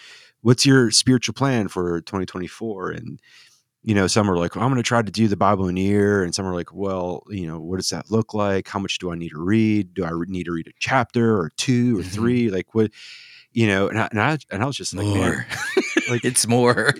what's 0.42 0.64
your 0.66 0.90
spiritual 0.90 1.34
plan 1.34 1.68
for 1.68 2.00
2024? 2.00 2.90
And 2.92 3.20
you 3.84 3.94
know, 3.94 4.08
some 4.08 4.28
are 4.28 4.36
like, 4.36 4.54
well, 4.56 4.64
I'm 4.64 4.70
going 4.70 4.82
to 4.82 4.86
try 4.86 5.00
to 5.00 5.10
do 5.10 5.28
the 5.28 5.36
Bible 5.36 5.68
in 5.68 5.78
a 5.78 5.80
year. 5.80 6.22
And 6.24 6.34
some 6.34 6.44
are 6.44 6.52
like, 6.54 6.74
well, 6.74 7.22
you 7.28 7.46
know, 7.46 7.60
what 7.60 7.76
does 7.76 7.88
that 7.90 8.10
look 8.10 8.34
like? 8.34 8.68
How 8.68 8.80
much 8.80 8.98
do 8.98 9.12
I 9.12 9.14
need 9.14 9.30
to 9.30 9.38
read? 9.38 9.94
Do 9.94 10.04
I 10.04 10.10
need 10.26 10.44
to 10.44 10.52
read 10.52 10.66
a 10.66 10.72
chapter 10.80 11.38
or 11.38 11.50
two 11.56 11.98
or 11.98 12.02
Mhm. 12.02 12.10
three? 12.12 12.50
Like 12.50 12.74
what, 12.74 12.90
you 13.52 13.68
know, 13.68 13.88
and 13.88 13.98
I, 13.98 14.08
and 14.10 14.20
I, 14.20 14.38
and 14.50 14.62
I 14.62 14.66
was 14.66 14.76
just 14.76 14.94
like, 14.94 15.06
man, 15.06 15.16
more 15.16 15.46
like, 16.08 16.24
it's 16.24 16.46
more 16.46 16.94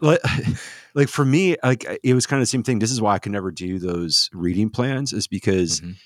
like, 0.00 0.20
like 0.94 1.08
for 1.08 1.24
me, 1.24 1.56
like 1.62 1.84
it 2.02 2.14
was 2.14 2.26
kind 2.26 2.38
of 2.40 2.42
the 2.42 2.50
same 2.50 2.62
thing. 2.62 2.78
This 2.78 2.90
is 2.90 3.00
why 3.00 3.14
I 3.14 3.18
could 3.18 3.32
never 3.32 3.50
do 3.50 3.78
those 3.78 4.28
reading 4.32 4.70
plans 4.70 5.12
is 5.12 5.26
because 5.26 5.80
Mhm. 5.80 5.96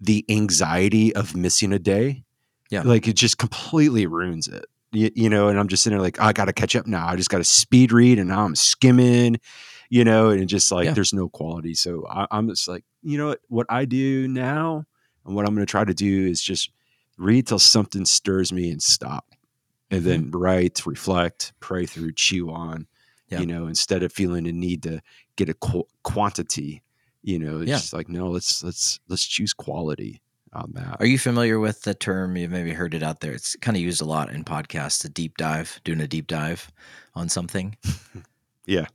the 0.00 0.24
anxiety 0.28 1.14
of 1.14 1.34
missing 1.36 1.72
a 1.72 1.78
day, 1.78 2.24
Yeah. 2.70 2.82
like 2.82 3.08
it 3.08 3.14
just 3.16 3.38
completely 3.38 4.06
ruins 4.06 4.48
it. 4.48 4.64
You, 4.92 5.10
you 5.14 5.28
know, 5.28 5.48
and 5.48 5.58
I'm 5.58 5.68
just 5.68 5.82
sitting 5.82 5.96
there 5.98 6.04
like, 6.04 6.20
I 6.20 6.32
got 6.32 6.44
to 6.44 6.52
catch 6.52 6.76
up 6.76 6.86
now. 6.86 7.06
I 7.08 7.16
just 7.16 7.28
got 7.30 7.38
to 7.38 7.44
speed 7.44 7.90
read, 7.92 8.18
and 8.18 8.28
now 8.28 8.44
I'm 8.44 8.54
skimming, 8.54 9.38
you 9.90 10.04
know, 10.04 10.30
and 10.30 10.48
just 10.48 10.70
like 10.70 10.84
Yeah. 10.86 10.92
there's 10.92 11.12
no 11.12 11.28
quality. 11.28 11.74
So 11.74 12.06
I, 12.08 12.26
I'm 12.30 12.48
just 12.48 12.68
like, 12.68 12.84
you 13.02 13.18
know 13.18 13.28
what? 13.28 13.40
What 13.48 13.66
I 13.70 13.84
do 13.86 14.28
now, 14.28 14.84
and 15.26 15.34
what 15.34 15.46
I'm 15.48 15.54
going 15.54 15.66
to 15.66 15.70
try 15.70 15.84
to 15.84 15.94
do 15.94 16.26
is 16.26 16.40
just 16.42 16.70
read 17.18 17.46
till 17.48 17.58
something 17.58 18.04
stirs 18.04 18.52
me 18.52 18.70
and 18.70 18.80
stop, 18.82 19.26
and 19.90 20.02
then 20.02 20.24
mm-hmm. 20.24 20.38
write, 20.38 20.86
reflect, 20.86 21.52
pray 21.60 21.86
through, 21.86 22.12
chew 22.12 22.50
on, 22.50 22.86
Yeah. 23.28 23.40
you 23.40 23.46
know, 23.46 23.66
instead 23.66 24.02
of 24.02 24.12
feeling 24.12 24.46
a 24.46 24.52
need 24.52 24.82
to 24.84 25.00
get 25.36 25.48
a 25.48 25.54
qu- 25.54 25.88
quantity. 26.02 26.82
You 27.22 27.38
know, 27.38 27.60
it's 27.60 27.68
Yeah. 27.68 27.76
just 27.76 27.92
like 27.92 28.08
no, 28.08 28.28
let's 28.30 28.62
let's 28.62 29.00
let's 29.08 29.24
choose 29.24 29.52
quality 29.52 30.20
on 30.52 30.72
that. 30.74 30.96
Are 31.00 31.06
you 31.06 31.18
familiar 31.18 31.58
with 31.58 31.82
the 31.82 31.94
term? 31.94 32.36
You've 32.36 32.50
maybe 32.50 32.72
heard 32.72 32.94
it 32.94 33.02
out 33.02 33.20
there. 33.20 33.32
It's 33.32 33.56
kind 33.56 33.76
of 33.76 33.82
used 33.82 34.02
a 34.02 34.04
lot 34.04 34.30
in 34.30 34.44
podcasts. 34.44 35.04
A 35.04 35.08
deep 35.08 35.36
dive, 35.36 35.80
doing 35.84 36.00
a 36.00 36.06
deep 36.06 36.26
dive 36.26 36.70
on 37.14 37.28
something. 37.28 37.76
Yeah. 38.66 38.86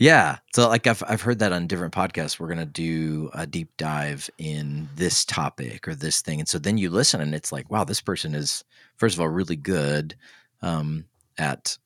Yeah. 0.00 0.38
So 0.54 0.66
like 0.66 0.86
I've 0.86 1.02
I've 1.06 1.20
heard 1.20 1.40
that 1.40 1.52
on 1.52 1.66
different 1.66 1.92
podcasts. 1.92 2.40
We're 2.40 2.48
gonna 2.48 2.64
do 2.64 3.30
a 3.34 3.46
deep 3.46 3.70
dive 3.76 4.30
in 4.38 4.88
this 4.96 5.26
topic 5.26 5.86
or 5.86 5.94
this 5.94 6.22
thing, 6.22 6.40
and 6.40 6.48
so 6.48 6.58
then 6.58 6.78
you 6.78 6.88
listen, 6.88 7.20
and 7.20 7.34
it's 7.34 7.52
like, 7.52 7.70
wow, 7.70 7.84
this 7.84 8.00
person 8.00 8.34
is 8.34 8.64
first 8.96 9.14
of 9.14 9.20
all 9.20 9.28
really 9.28 9.56
good 9.56 10.16
um, 10.62 11.04
at 11.36 11.76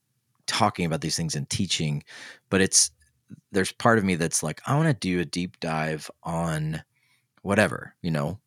talking 0.47 0.87
about 0.87 1.00
these 1.00 1.16
things 1.16 1.35
and 1.35 1.50
teaching, 1.50 2.04
but 2.50 2.61
it's 2.61 2.92
there's 3.50 3.73
part 3.73 3.99
of 3.99 4.04
me 4.04 4.14
that's 4.14 4.44
like, 4.44 4.61
I 4.66 4.76
want 4.76 4.87
to 4.88 4.94
do 4.94 5.18
a 5.18 5.25
deep 5.25 5.59
dive 5.59 6.09
on 6.23 6.85
whatever, 7.42 7.94
you 8.00 8.12
know, 8.12 8.38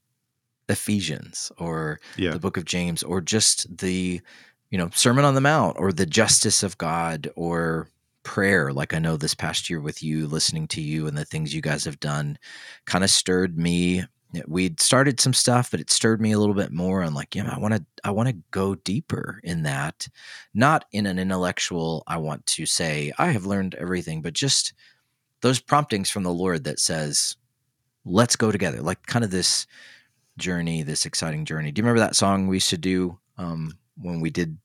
Ephesians 0.70 1.52
or 1.58 2.00
Yeah. 2.16 2.32
the 2.32 2.40
book 2.40 2.56
of 2.56 2.64
James 2.66 3.04
or 3.04 3.20
just 3.20 3.78
the, 3.80 4.22
you 4.70 4.78
know, 4.78 4.90
Sermon 4.94 5.26
on 5.26 5.36
the 5.36 5.42
Mount 5.42 5.76
or 5.78 5.92
the 5.92 6.06
justice 6.06 6.64
of 6.64 6.78
God 6.78 7.30
or 7.36 7.90
prayer. 8.28 8.74
Like 8.74 8.94
I 8.94 9.00
know 9.00 9.16
this 9.16 9.34
past 9.34 9.70
year 9.70 9.80
with 9.80 10.04
you, 10.04 10.28
listening 10.28 10.68
to 10.68 10.82
you 10.82 11.08
and 11.08 11.18
the 11.18 11.24
things 11.24 11.56
you 11.56 11.62
guys 11.62 11.86
have 11.86 12.00
done 12.02 12.38
kind 12.84 13.06
of 13.06 13.10
stirred 13.10 13.58
me. 13.58 14.04
We'd 14.46 14.82
started 14.82 15.22
some 15.22 15.34
stuff, 15.34 15.72
but 15.72 15.80
it 15.80 15.90
stirred 15.90 16.20
me 16.20 16.34
a 16.34 16.38
little 16.38 16.54
bit 16.54 16.74
more. 16.74 17.02
I'm 17.02 17.14
like, 17.14 17.36
yeah, 17.36 17.50
I 17.50 17.58
want 17.58 17.76
to, 17.76 17.86
I 18.04 18.12
want 18.12 18.28
to 18.28 18.36
go 18.52 18.76
deeper 18.76 19.40
in 19.46 19.64
that, 19.64 20.10
not 20.54 20.84
in 20.92 21.06
an 21.06 21.20
intellectual, 21.20 22.04
I 22.06 22.18
want 22.18 22.46
to 22.48 22.66
say, 22.66 23.14
I 23.18 23.28
have 23.28 23.46
learned 23.46 23.76
everything, 23.76 24.22
but 24.22 24.34
just 24.34 24.74
those 25.42 25.62
promptings 25.62 26.10
from 26.10 26.24
the 26.24 26.34
Lord 26.34 26.66
that 26.66 26.82
says, 26.82 27.38
let's 28.04 28.36
go 28.36 28.52
together. 28.52 28.82
Like 28.82 29.06
kind 29.06 29.24
of 29.24 29.32
this 29.32 29.66
journey, 30.38 30.84
this 30.84 31.06
exciting 31.06 31.46
journey. 31.46 31.72
Do 31.72 31.80
you 31.80 31.84
remember 31.84 32.02
that 32.02 32.18
song 32.18 32.48
we 32.48 32.58
used 32.58 32.72
to 32.72 32.78
do 32.78 33.18
um, 33.38 33.78
when 33.96 34.20
we 34.20 34.30
did 34.30 34.58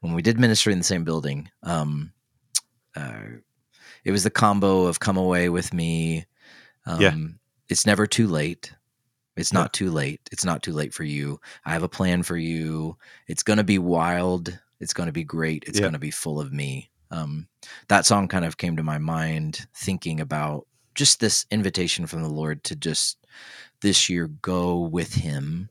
when 0.00 0.14
we 0.14 0.22
did 0.22 0.40
ministry 0.40 0.72
in 0.72 0.78
the 0.78 0.84
same 0.84 1.04
building? 1.04 1.50
Um, 1.62 2.14
uh, 2.96 3.22
it 4.04 4.12
was 4.12 4.24
the 4.24 4.30
combo 4.30 4.86
of 4.86 5.00
"Come 5.00 5.16
Away 5.16 5.48
with 5.48 5.72
Me." 5.74 6.26
Um, 6.86 7.00
Yeah. 7.00 7.16
It's 7.68 7.86
never 7.86 8.06
too 8.06 8.26
late. 8.26 8.72
It's 9.36 9.52
Yeah. 9.52 9.60
not 9.60 9.72
too 9.72 9.90
late. 9.90 10.20
It's 10.32 10.44
not 10.44 10.62
too 10.62 10.72
late 10.72 10.92
for 10.92 11.04
you. 11.04 11.40
I 11.64 11.72
have 11.72 11.84
a 11.84 11.88
plan 11.88 12.22
for 12.24 12.36
you. 12.36 12.96
It's 13.28 13.44
going 13.44 13.58
to 13.58 13.64
be 13.64 13.78
wild. 13.78 14.58
It's 14.80 14.92
going 14.92 15.06
to 15.06 15.12
be 15.12 15.24
great. 15.24 15.64
It's 15.66 15.78
Yeah. 15.78 15.82
going 15.82 15.92
to 15.92 15.98
be 16.00 16.10
full 16.10 16.40
of 16.40 16.52
me. 16.52 16.90
Um, 17.12 17.46
that 17.88 18.06
song 18.06 18.28
kind 18.28 18.44
of 18.44 18.56
came 18.56 18.76
to 18.76 18.82
my 18.82 18.98
mind 18.98 19.66
thinking 19.74 20.20
about 20.20 20.66
just 20.94 21.20
this 21.20 21.46
invitation 21.50 22.06
from 22.06 22.22
the 22.22 22.28
Lord 22.28 22.64
to 22.64 22.76
just 22.76 23.18
this 23.80 24.08
year 24.08 24.26
go 24.26 24.78
with 24.80 25.14
Him. 25.14 25.70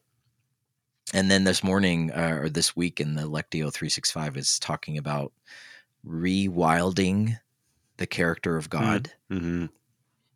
And 1.13 1.29
then 1.29 1.43
this 1.43 1.63
morning 1.63 2.11
uh, 2.11 2.37
or 2.41 2.49
this 2.49 2.75
week 2.75 2.99
in 2.99 3.15
the 3.15 3.23
Lectio 3.23 3.73
365 3.73 4.37
is 4.37 4.59
talking 4.59 4.97
about 4.97 5.33
rewilding 6.05 7.37
the 7.97 8.07
character 8.07 8.57
of 8.57 8.69
God. 8.69 9.11
hmm 9.29 9.65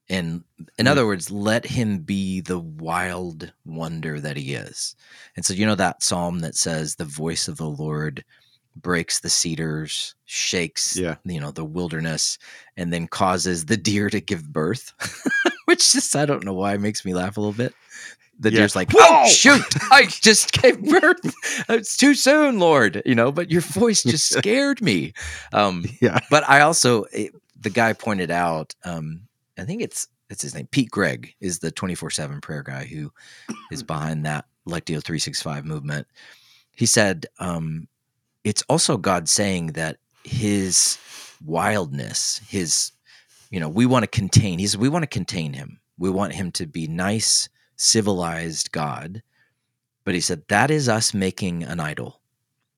And 0.10 0.44
in 0.78 0.86
Mm. 0.86 0.92
other 0.92 1.06
words, 1.06 1.32
let 1.32 1.66
him 1.66 2.00
be 2.00 2.42
the 2.42 2.60
wild 2.60 3.54
wonder 3.66 4.20
that 4.20 4.36
he 4.38 4.54
is. 4.54 4.96
And 5.36 5.46
so, 5.46 5.54
you 5.54 5.66
know, 5.66 5.76
that 5.76 6.04
psalm 6.04 6.40
that 6.40 6.56
says, 6.56 6.96
The 6.96 7.06
voice 7.06 7.48
of 7.48 7.58
the 7.58 7.70
Lord 7.70 8.26
breaks 8.76 9.20
the 9.22 9.30
cedars, 9.30 10.16
shakes, 10.26 10.98
Yeah. 10.98 11.16
you 11.24 11.40
know, 11.40 11.52
the 11.52 11.64
wilderness, 11.66 12.38
and 12.76 12.92
then 12.92 13.08
causes 13.08 13.66
the 13.66 13.78
deer 13.78 14.10
to 14.10 14.20
give 14.20 14.52
birth, 14.52 14.92
which 15.66 15.94
just, 15.94 16.16
I 16.16 16.26
don't 16.26 16.44
know 16.44 16.54
why, 16.54 16.76
makes 16.78 17.06
me 17.06 17.14
laugh 17.14 17.38
a 17.38 17.40
little 17.40 17.54
bit. 17.54 17.74
The 18.40 18.52
Yeah. 18.52 18.60
deer's 18.60 18.76
like, 18.76 18.92
Whoa! 18.92 19.00
oh, 19.02 19.28
shoot, 19.30 19.64
I 19.92 20.06
just 20.06 20.52
gave 20.54 20.82
birth. 20.84 21.34
It's 21.70 21.96
too 21.98 22.14
soon, 22.16 22.60
Lord, 22.60 23.02
you 23.06 23.16
know, 23.16 23.32
but 23.32 23.52
your 23.52 23.62
voice 23.62 24.04
just 24.04 24.30
scared 24.38 24.82
me. 24.82 25.14
Um, 25.54 25.86
Yeah. 26.02 26.20
but 26.30 26.48
I 26.50 26.62
also 26.62 27.04
it, 27.14 27.32
the 27.60 27.70
guy 27.70 27.94
pointed 27.94 28.32
out. 28.32 28.74
Um, 28.84 29.22
I 29.58 29.64
think 29.64 29.82
it's 29.82 30.08
it's 30.30 30.42
his 30.42 30.56
name. 30.56 30.68
Pete 30.72 30.90
Greig 30.90 31.36
is 31.40 31.60
the 31.60 31.72
twenty 31.72 31.96
four 31.96 32.10
seven 32.10 32.42
prayer 32.42 32.64
guy 32.64 32.86
who 32.86 33.12
is 33.72 33.84
behind 33.94 34.26
that 34.26 34.46
Lectio 34.68 35.04
365 35.04 35.66
movement. 35.66 36.08
He 36.76 36.86
said, 36.86 37.26
um, 37.40 37.88
it's 38.44 38.64
also 38.70 38.98
God 38.98 39.30
saying 39.30 39.68
that 39.74 39.98
his 40.24 40.98
wildness, 41.46 42.42
his, 42.48 42.92
you 43.52 43.60
know, 43.60 43.70
we 43.70 43.86
want 43.86 44.04
to 44.04 44.08
contain, 44.08 44.58
He 44.58 44.64
he's, 44.64 44.78
we 44.78 44.90
want 44.90 45.04
to 45.04 45.08
contain 45.08 45.54
him. 45.54 45.80
We 45.98 46.10
want 46.10 46.34
him 46.34 46.52
to 46.54 46.66
be 46.66 46.88
nice, 46.88 47.50
civilized 47.84 48.72
God. 48.72 49.22
But 50.06 50.16
he 50.16 50.22
said, 50.22 50.44
that 50.48 50.72
is 50.72 50.90
us 50.90 51.14
making 51.14 51.64
an 51.64 51.80
idol. 51.80 52.22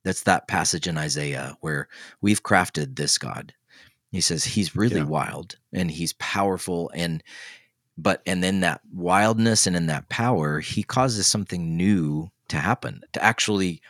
That's 0.03 0.23
that 0.23 0.47
passage 0.47 0.87
in 0.87 0.97
Isaiah 0.97 1.57
where 1.61 1.87
we've 2.21 2.43
crafted 2.43 2.95
this 2.95 3.17
God. 3.17 3.53
He 4.11 4.21
says 4.21 4.43
he's 4.43 4.75
really 4.75 4.97
Yeah. 4.97 5.03
wild 5.05 5.57
and 5.73 5.89
he's 5.91 6.13
powerful 6.13 6.91
and 6.93 7.23
but 7.97 8.21
and 8.25 8.43
then 8.43 8.59
that 8.61 8.81
wildness 8.93 9.65
and 9.67 9.75
in 9.75 9.87
that 9.87 10.09
power 10.09 10.59
he 10.59 10.83
causes 10.83 11.27
something 11.27 11.77
new 11.77 12.29
to 12.49 12.57
happen 12.57 13.01
to 13.13 13.23
actually 13.23 13.81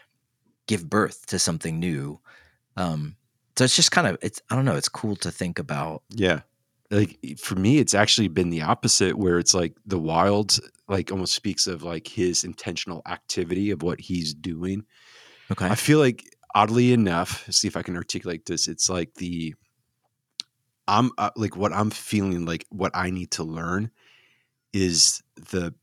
give 0.67 0.89
birth 0.89 1.25
to 1.27 1.39
something 1.39 1.79
new 1.79 2.19
um 2.77 3.15
so 3.57 3.63
it's 3.63 3.75
just 3.75 3.91
kind 3.91 4.05
of 4.07 4.17
it's 4.21 4.41
i 4.49 4.55
don't 4.55 4.65
know 4.65 4.75
it's 4.75 4.89
cool 4.89 5.15
to 5.15 5.31
think 5.31 5.57
about 5.59 6.03
Yeah. 6.09 6.41
Like 6.91 7.17
for 7.39 7.55
me, 7.55 7.79
it's 7.79 7.93
actually 7.93 8.27
been 8.27 8.51
the 8.51 8.61
opposite 8.61 9.17
where 9.17 9.39
it's 9.39 9.53
like 9.53 9.73
the 9.85 9.99
wild, 9.99 10.59
like 10.87 11.11
almost 11.11 11.33
speaks 11.33 11.67
of 11.67 11.83
like 11.83 12.07
his 12.07 12.43
intentional 12.43 13.01
activity 13.07 13.71
of 13.71 13.81
what 13.81 13.99
he's 13.99 14.33
doing. 14.33 14.85
okay 15.51 15.67
I 15.67 15.75
feel 15.75 15.99
like 15.99 16.23
oddly 16.53 16.93
enough, 16.93 17.45
see 17.51 17.67
if 17.67 17.75
I 17.75 17.81
can 17.81 17.97
articulate 17.97 18.45
this. 18.45 18.67
It's 18.67 18.89
like 18.89 19.15
the 19.15 19.55
I'm 20.87 21.11
uh, 21.17 21.31
like 21.35 21.57
what 21.57 21.73
I'm 21.73 21.89
feeling 21.89 22.45
like 22.45 22.65
what 22.69 22.91
I 22.93 23.09
need 23.09 23.31
to 23.31 23.43
learn 23.43 23.91
is 24.73 25.23
the 25.35 25.73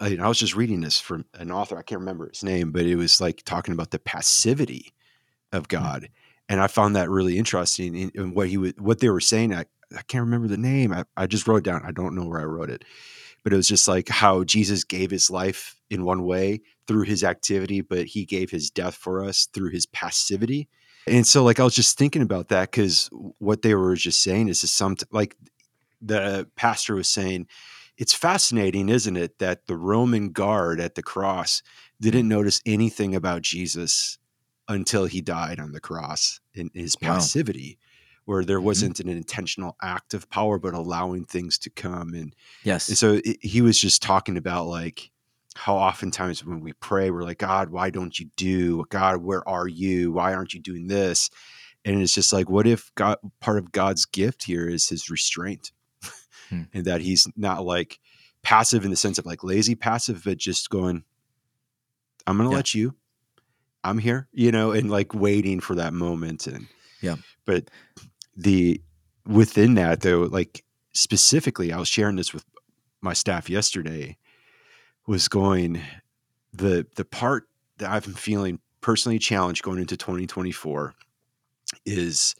I, 0.00 0.10
mean, 0.10 0.20
I 0.20 0.28
was 0.28 0.38
just 0.38 0.56
reading 0.56 0.80
this 0.80 1.00
from 1.00 1.24
an 1.34 1.50
author, 1.50 1.78
I 1.78 1.82
can't 1.82 2.00
remember 2.00 2.28
his 2.28 2.42
name, 2.42 2.72
but 2.72 2.82
it 2.82 2.96
was 2.96 3.20
like 3.20 3.42
talking 3.44 3.72
about 3.72 3.90
the 3.90 3.98
passivity 3.98 4.92
of 5.52 5.68
God. 5.68 6.08
And 6.48 6.60
I 6.60 6.66
found 6.66 6.96
that 6.96 7.08
really 7.08 7.38
interesting 7.38 7.94
in, 7.94 8.10
in 8.14 8.34
what 8.34 8.48
he 8.48 8.58
was, 8.58 8.72
what 8.76 9.00
they 9.00 9.08
were 9.08 9.20
saying. 9.20 9.54
I, 9.54 9.64
I 9.96 10.02
can't 10.02 10.24
remember 10.24 10.48
the 10.48 10.56
name. 10.56 10.92
I, 10.92 11.04
I 11.16 11.26
just 11.26 11.46
wrote 11.46 11.64
down. 11.64 11.82
I 11.84 11.92
don't 11.92 12.14
know 12.14 12.26
where 12.26 12.40
I 12.40 12.44
wrote 12.44 12.70
it, 12.70 12.84
but 13.42 13.52
it 13.52 13.56
was 13.56 13.68
just 13.68 13.88
like 13.88 14.08
how 14.08 14.44
Jesus 14.44 14.84
gave 14.84 15.10
his 15.10 15.30
life 15.30 15.76
in 15.90 16.04
one 16.04 16.24
way 16.24 16.60
through 16.86 17.02
his 17.02 17.24
activity, 17.24 17.80
but 17.80 18.06
he 18.06 18.24
gave 18.24 18.50
his 18.50 18.70
death 18.70 18.94
for 18.94 19.24
us 19.24 19.46
through 19.52 19.70
his 19.70 19.86
passivity. 19.86 20.68
And 21.06 21.26
so, 21.26 21.44
like, 21.44 21.60
I 21.60 21.64
was 21.64 21.74
just 21.74 21.98
thinking 21.98 22.22
about 22.22 22.48
that 22.48 22.70
because 22.70 23.10
what 23.38 23.62
they 23.62 23.74
were 23.74 23.94
just 23.94 24.22
saying 24.22 24.48
is 24.48 24.62
just 24.62 24.76
some 24.76 24.96
like 25.10 25.36
the 26.00 26.48
pastor 26.56 26.94
was 26.94 27.08
saying, 27.08 27.46
it's 27.96 28.14
fascinating, 28.14 28.88
isn't 28.88 29.16
it, 29.16 29.38
that 29.38 29.66
the 29.66 29.76
Roman 29.76 30.30
guard 30.30 30.80
at 30.80 30.94
the 30.94 31.02
cross 31.02 31.62
didn't 32.00 32.28
notice 32.28 32.60
anything 32.66 33.14
about 33.14 33.42
Jesus 33.42 34.18
until 34.68 35.06
he 35.06 35.20
died 35.20 35.60
on 35.60 35.72
the 35.72 35.80
cross 35.80 36.40
in 36.54 36.70
his 36.74 36.96
passivity, 36.96 37.78
where 38.24 38.44
there 38.44 38.60
Mhm. 38.60 38.64
wasn't 38.64 39.00
an 39.00 39.08
intentional 39.08 39.76
act 39.82 40.14
of 40.14 40.28
power, 40.30 40.58
but 40.58 40.74
allowing 40.74 41.24
things 41.24 41.58
to 41.58 41.70
come. 41.70 42.14
And, 42.14 42.34
yes 42.62 42.88
and 42.88 42.96
so 42.98 43.20
it, 43.24 43.36
he 43.42 43.60
was 43.60 43.78
just 43.78 44.02
talking 44.02 44.36
about 44.36 44.66
like 44.66 45.10
how 45.56 45.76
oftentimes 45.76 46.44
when 46.44 46.60
we 46.60 46.72
pray, 46.74 47.10
we're 47.10 47.22
like, 47.22 47.38
God, 47.38 47.70
why 47.70 47.90
don't 47.90 48.18
you 48.18 48.28
do? 48.36 48.84
God, 48.88 49.18
where 49.18 49.46
are 49.48 49.68
you? 49.68 50.10
Why 50.12 50.34
aren't 50.34 50.52
you 50.54 50.60
doing 50.60 50.88
this? 50.88 51.30
And 51.84 52.00
it's 52.02 52.14
just 52.14 52.32
like, 52.32 52.48
what 52.48 52.66
if 52.66 52.90
God, 52.96 53.18
part 53.40 53.58
of 53.58 53.70
God's 53.70 54.04
gift 54.06 54.44
here 54.44 54.68
is 54.68 54.88
his 54.88 55.10
restraint? 55.10 55.70
Hmm. 56.48 56.62
and 56.74 56.84
that 56.86 57.02
he's 57.02 57.28
not 57.36 57.64
like 57.64 58.00
passive 58.42 58.84
in 58.84 58.90
the 58.90 58.96
sense 58.96 59.18
of 59.18 59.26
like 59.26 59.44
lazy 59.44 59.74
passive, 59.74 60.22
but 60.24 60.38
just 60.38 60.70
going, 60.70 61.04
I'm 62.26 62.36
going 62.36 62.48
to 62.48 62.52
Yeah. 62.52 62.56
let 62.56 62.74
you, 62.74 62.94
I'm 63.84 63.98
here, 63.98 64.28
you 64.32 64.50
know, 64.50 64.72
and 64.72 64.90
like 64.90 65.14
waiting 65.14 65.60
for 65.60 65.74
that 65.76 65.92
moment. 65.92 66.46
And 66.46 66.66
Yeah. 67.00 67.16
but 67.44 67.70
the 68.36 68.80
within 69.26 69.74
that 69.74 70.00
though, 70.00 70.22
like 70.22 70.64
specifically, 70.92 71.72
I 71.72 71.78
was 71.78 71.88
sharing 71.88 72.16
this 72.16 72.32
with 72.32 72.44
my 73.00 73.12
staff 73.12 73.50
yesterday, 73.50 74.16
was 75.06 75.28
going 75.28 75.80
the 76.52 76.86
the 76.96 77.04
part 77.04 77.48
that 77.78 77.90
I've 77.90 78.04
been 78.04 78.14
feeling 78.14 78.60
personally 78.80 79.18
challenged 79.18 79.62
going 79.62 79.78
into 79.78 79.96
2024 79.96 80.94
is, 81.86 82.34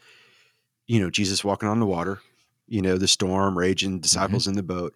you 0.87 1.01
know, 1.01 1.11
Jesus 1.11 1.43
walking 1.43 1.69
on 1.69 1.81
the 1.81 1.87
water, 1.87 2.21
you 2.69 2.83
know, 2.83 2.99
the 2.99 3.09
storm 3.09 3.57
raging, 3.57 3.93
mm-hmm. 3.93 4.01
disciples 4.01 4.47
in 4.47 4.55
the 4.55 4.63
boat. 4.63 4.95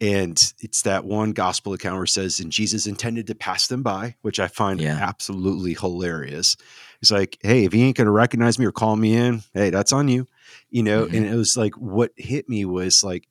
And 0.00 0.40
it's 0.60 0.82
that 0.82 1.04
one 1.04 1.32
gospel 1.32 1.72
account 1.72 1.94
where 1.94 2.04
it 2.04 2.08
says, 2.08 2.40
and 2.40 2.50
Jesus 2.50 2.86
intended 2.86 3.26
to 3.28 3.34
pass 3.34 3.68
them 3.68 3.82
by, 3.82 4.16
which 4.22 4.40
I 4.40 4.48
find 4.48 4.80
Yeah. 4.80 4.98
absolutely 5.00 5.74
hilarious. 5.74 6.56
It's 7.00 7.10
like, 7.10 7.38
hey, 7.42 7.64
if 7.64 7.72
he 7.72 7.82
ain't 7.82 7.96
going 7.96 8.06
to 8.06 8.12
recognize 8.12 8.58
me 8.58 8.66
or 8.66 8.72
call 8.72 8.96
me 8.96 9.16
in, 9.16 9.42
hey, 9.52 9.70
that's 9.70 9.92
on 9.92 10.08
you, 10.08 10.26
you 10.70 10.82
know? 10.82 11.06
Mhm. 11.06 11.14
And 11.16 11.26
it 11.26 11.34
was 11.34 11.56
like, 11.56 11.74
what 11.74 12.12
hit 12.16 12.48
me 12.48 12.64
was 12.64 13.02
like, 13.04 13.28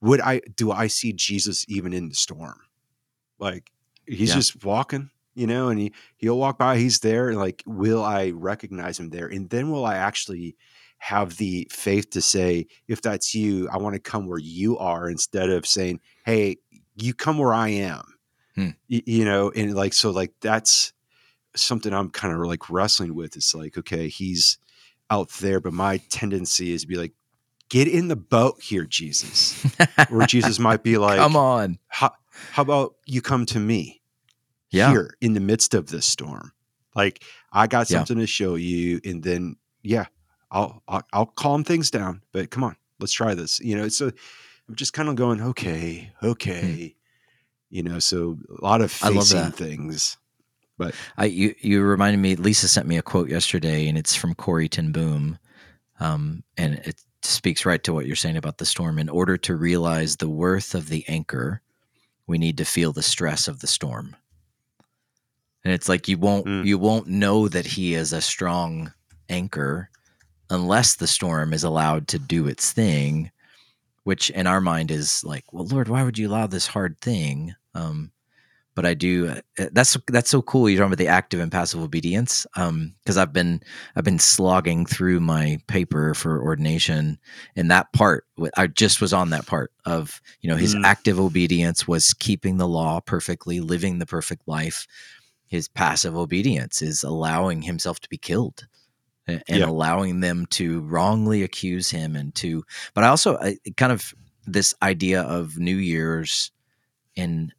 would 0.00 0.20
I, 0.20 0.40
do 0.56 0.70
I 0.70 0.86
see 0.86 1.12
Jesus 1.12 1.64
even 1.68 1.92
in 1.92 2.08
the 2.08 2.14
storm? 2.14 2.60
Like, 3.38 3.70
he's 4.06 4.28
Yeah. 4.30 4.34
just 4.36 4.64
walking, 4.64 5.10
you 5.34 5.46
know, 5.46 5.68
and 5.68 5.78
he, 5.80 5.92
he'll 6.16 6.38
walk 6.38 6.58
by, 6.58 6.78
he's 6.78 7.00
there. 7.00 7.28
And 7.28 7.38
like, 7.38 7.62
will 7.66 8.04
I 8.04 8.30
recognize 8.30 9.00
him 9.00 9.10
there? 9.10 9.26
And 9.26 9.48
then 9.50 9.70
will 9.70 9.84
I 9.86 9.96
actually 9.96 10.56
have 10.98 11.36
the 11.36 11.66
faith 11.70 12.10
to 12.10 12.20
say, 12.20 12.66
if 12.88 13.00
that's 13.02 13.34
you, 13.34 13.68
I 13.68 13.78
want 13.78 13.94
to 13.94 14.00
come 14.00 14.26
where 14.26 14.38
you 14.38 14.78
are 14.78 15.08
instead 15.08 15.50
of 15.50 15.66
saying, 15.66 16.00
hey, 16.24 16.56
you 16.96 17.14
come 17.14 17.38
where 17.38 17.52
I 17.54 17.68
am. 17.68 18.04
Hmm. 18.54 18.70
Y- 18.88 19.02
you 19.06 19.24
know, 19.24 19.50
and 19.50 19.74
like, 19.74 19.92
so 19.94 20.10
like 20.10 20.32
that's 20.40 20.92
something 21.56 21.92
I'm 21.92 22.10
kind 22.10 22.34
of 22.34 22.40
like 22.46 22.70
wrestling 22.70 23.14
with. 23.14 23.36
It's 23.36 23.54
like, 23.54 23.76
okay, 23.78 24.08
he's 24.08 24.58
out 25.14 25.28
there, 25.40 25.60
but 25.60 25.72
my 25.72 25.98
tendency 26.10 26.72
is 26.72 26.82
to 26.82 26.88
be 26.88 26.96
like, 26.96 27.12
get 27.68 27.86
in 27.88 28.08
the 28.08 28.16
boat 28.16 28.60
here, 28.60 28.84
Jesus. 28.84 29.64
Or 30.10 30.26
Jesus 30.26 30.58
might 30.58 30.82
be 30.82 30.98
like, 30.98 31.18
come 31.18 31.36
on 31.36 31.78
how, 31.88 32.12
how 32.50 32.62
about 32.62 32.96
you 33.06 33.22
come 33.22 33.46
to 33.46 33.58
me 33.60 34.02
Yeah. 34.70 34.90
here 34.90 35.14
in 35.20 35.34
the 35.34 35.40
midst 35.40 35.74
of 35.74 35.86
this 35.88 36.04
storm? 36.06 36.52
Like 36.94 37.22
I 37.52 37.66
got 37.66 37.88
Yeah. 37.88 37.98
something 37.98 38.18
to 38.18 38.26
show 38.26 38.56
you, 38.56 39.00
and 39.04 39.22
then 39.22 39.56
yeah, 39.82 40.06
I'll, 40.50 40.82
I'll 40.88 41.02
I'll 41.12 41.26
calm 41.26 41.64
things 41.64 41.90
down. 41.90 42.22
But 42.32 42.50
come 42.50 42.64
on, 42.64 42.76
let's 43.00 43.12
try 43.12 43.34
this. 43.34 43.60
You 43.60 43.76
know, 43.76 43.88
so 43.88 44.10
I'm 44.68 44.74
just 44.74 44.92
kind 44.92 45.08
of 45.08 45.14
going, 45.16 45.40
okay, 45.40 46.12
okay. 46.22 46.96
You 47.70 47.82
know, 47.82 47.98
so 47.98 48.36
a 48.60 48.64
lot 48.64 48.80
of 48.82 48.92
Hmm. 48.92 49.08
Facing 49.08 49.38
that. 49.50 49.56
Things. 50.78 50.94
I 51.16 51.26
you 51.26 51.54
you 51.60 51.82
reminded 51.82 52.18
me. 52.18 52.36
Lisa 52.36 52.68
sent 52.68 52.86
me 52.86 52.96
a 52.98 53.02
quote 53.02 53.28
yesterday, 53.28 53.88
and 53.88 53.96
it's 53.96 54.14
from 54.14 54.34
Corrie 54.34 54.68
ten 54.68 54.92
Boom, 54.92 55.38
um, 56.00 56.42
and 56.56 56.74
it 56.84 57.00
speaks 57.22 57.64
right 57.64 57.82
to 57.84 57.92
what 57.92 58.06
you're 58.06 58.16
saying 58.16 58.36
about 58.36 58.58
the 58.58 58.66
storm. 58.66 58.98
In 58.98 59.08
order 59.08 59.36
to 59.38 59.56
realize 59.56 60.16
the 60.16 60.28
worth 60.28 60.74
of 60.74 60.88
the 60.88 61.04
anchor, 61.08 61.62
we 62.26 62.38
need 62.38 62.58
to 62.58 62.64
feel 62.64 62.92
the 62.92 63.02
stress 63.02 63.48
of 63.48 63.60
the 63.60 63.66
storm. 63.66 64.16
And 65.64 65.72
it's 65.72 65.88
like 65.88 66.08
you 66.08 66.18
won't 66.18 66.46
Mm. 66.46 66.66
you 66.66 66.76
won't 66.78 67.06
know 67.06 67.48
that 67.48 67.66
he 67.66 67.94
is 67.94 68.12
a 68.12 68.20
strong 68.20 68.92
anchor 69.28 69.90
unless 70.50 70.96
the 70.96 71.06
storm 71.06 71.54
is 71.54 71.64
allowed 71.64 72.06
to 72.08 72.18
do 72.18 72.46
its 72.46 72.72
thing, 72.72 73.30
which 74.02 74.28
in 74.30 74.46
our 74.46 74.60
mind 74.60 74.90
is 74.90 75.24
like, 75.24 75.44
well, 75.52 75.66
Lord, 75.66 75.88
why 75.88 76.02
would 76.02 76.18
you 76.18 76.28
allow 76.28 76.46
this 76.46 76.66
hard 76.66 77.00
thing? 77.00 77.54
Um, 77.74 78.12
but 78.74 78.84
I 78.86 78.94
do. 78.94 79.28
Uh, 79.28 79.66
that's 79.72 79.96
that's 80.08 80.30
so 80.30 80.42
cool. 80.42 80.68
You're 80.68 80.78
talking 80.78 80.92
about 80.92 80.98
the 80.98 81.08
active 81.08 81.40
and 81.40 81.50
passive 81.52 81.80
obedience, 81.80 82.46
because 82.54 83.16
I've 83.16 83.32
been 83.32 83.60
I've 83.96 84.04
been 84.04 84.18
slogging 84.18 84.86
through 84.86 85.20
my 85.20 85.58
paper 85.66 86.14
for 86.14 86.42
ordination, 86.42 87.18
and 87.56 87.70
that 87.70 87.92
part 87.92 88.26
I 88.56 88.66
just 88.66 89.00
was 89.00 89.12
on 89.12 89.30
that 89.30 89.46
part 89.46 89.72
of 89.84 90.20
you 90.40 90.50
know 90.50 90.56
his 90.56 90.74
Mm. 90.74 90.84
active 90.84 91.20
obedience 91.20 91.86
was 91.86 92.14
keeping 92.14 92.56
the 92.58 92.68
law 92.68 93.00
perfectly, 93.00 93.60
living 93.60 93.98
the 93.98 94.06
perfect 94.06 94.46
life. 94.48 94.86
His 95.46 95.68
passive 95.68 96.16
obedience 96.16 96.82
is 96.82 97.02
allowing 97.04 97.62
himself 97.62 98.00
to 98.00 98.08
be 98.08 98.18
killed 98.18 98.66
and 99.26 99.42
Yeah. 99.48 99.66
allowing 99.66 100.20
them 100.20 100.46
to 100.50 100.80
wrongly 100.82 101.42
accuse 101.42 101.90
him 101.90 102.14
and 102.14 102.34
to 102.34 102.62
but 102.92 103.04
i 103.04 103.08
also 103.08 103.38
I, 103.38 103.56
kind 103.76 103.90
of 103.92 104.12
this 104.46 104.74
idea 104.82 105.22
of 105.22 105.56
new 105.58 105.76
year's 105.76 106.50
and 107.16 107.54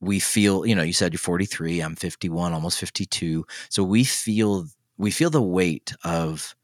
we 0.00 0.18
feel 0.18 0.66
you 0.66 0.74
know 0.74 0.82
you 0.82 0.92
said 0.92 1.12
you're 1.12 1.18
43 1.18 1.80
i'm 1.80 1.94
51 1.94 2.52
almost 2.52 2.78
52 2.78 3.46
so 3.68 3.84
we 3.84 4.04
feel 4.04 4.66
we 5.00 5.10
feel 5.10 5.30
the 5.30 5.42
weight 5.42 5.94
of 6.04 6.54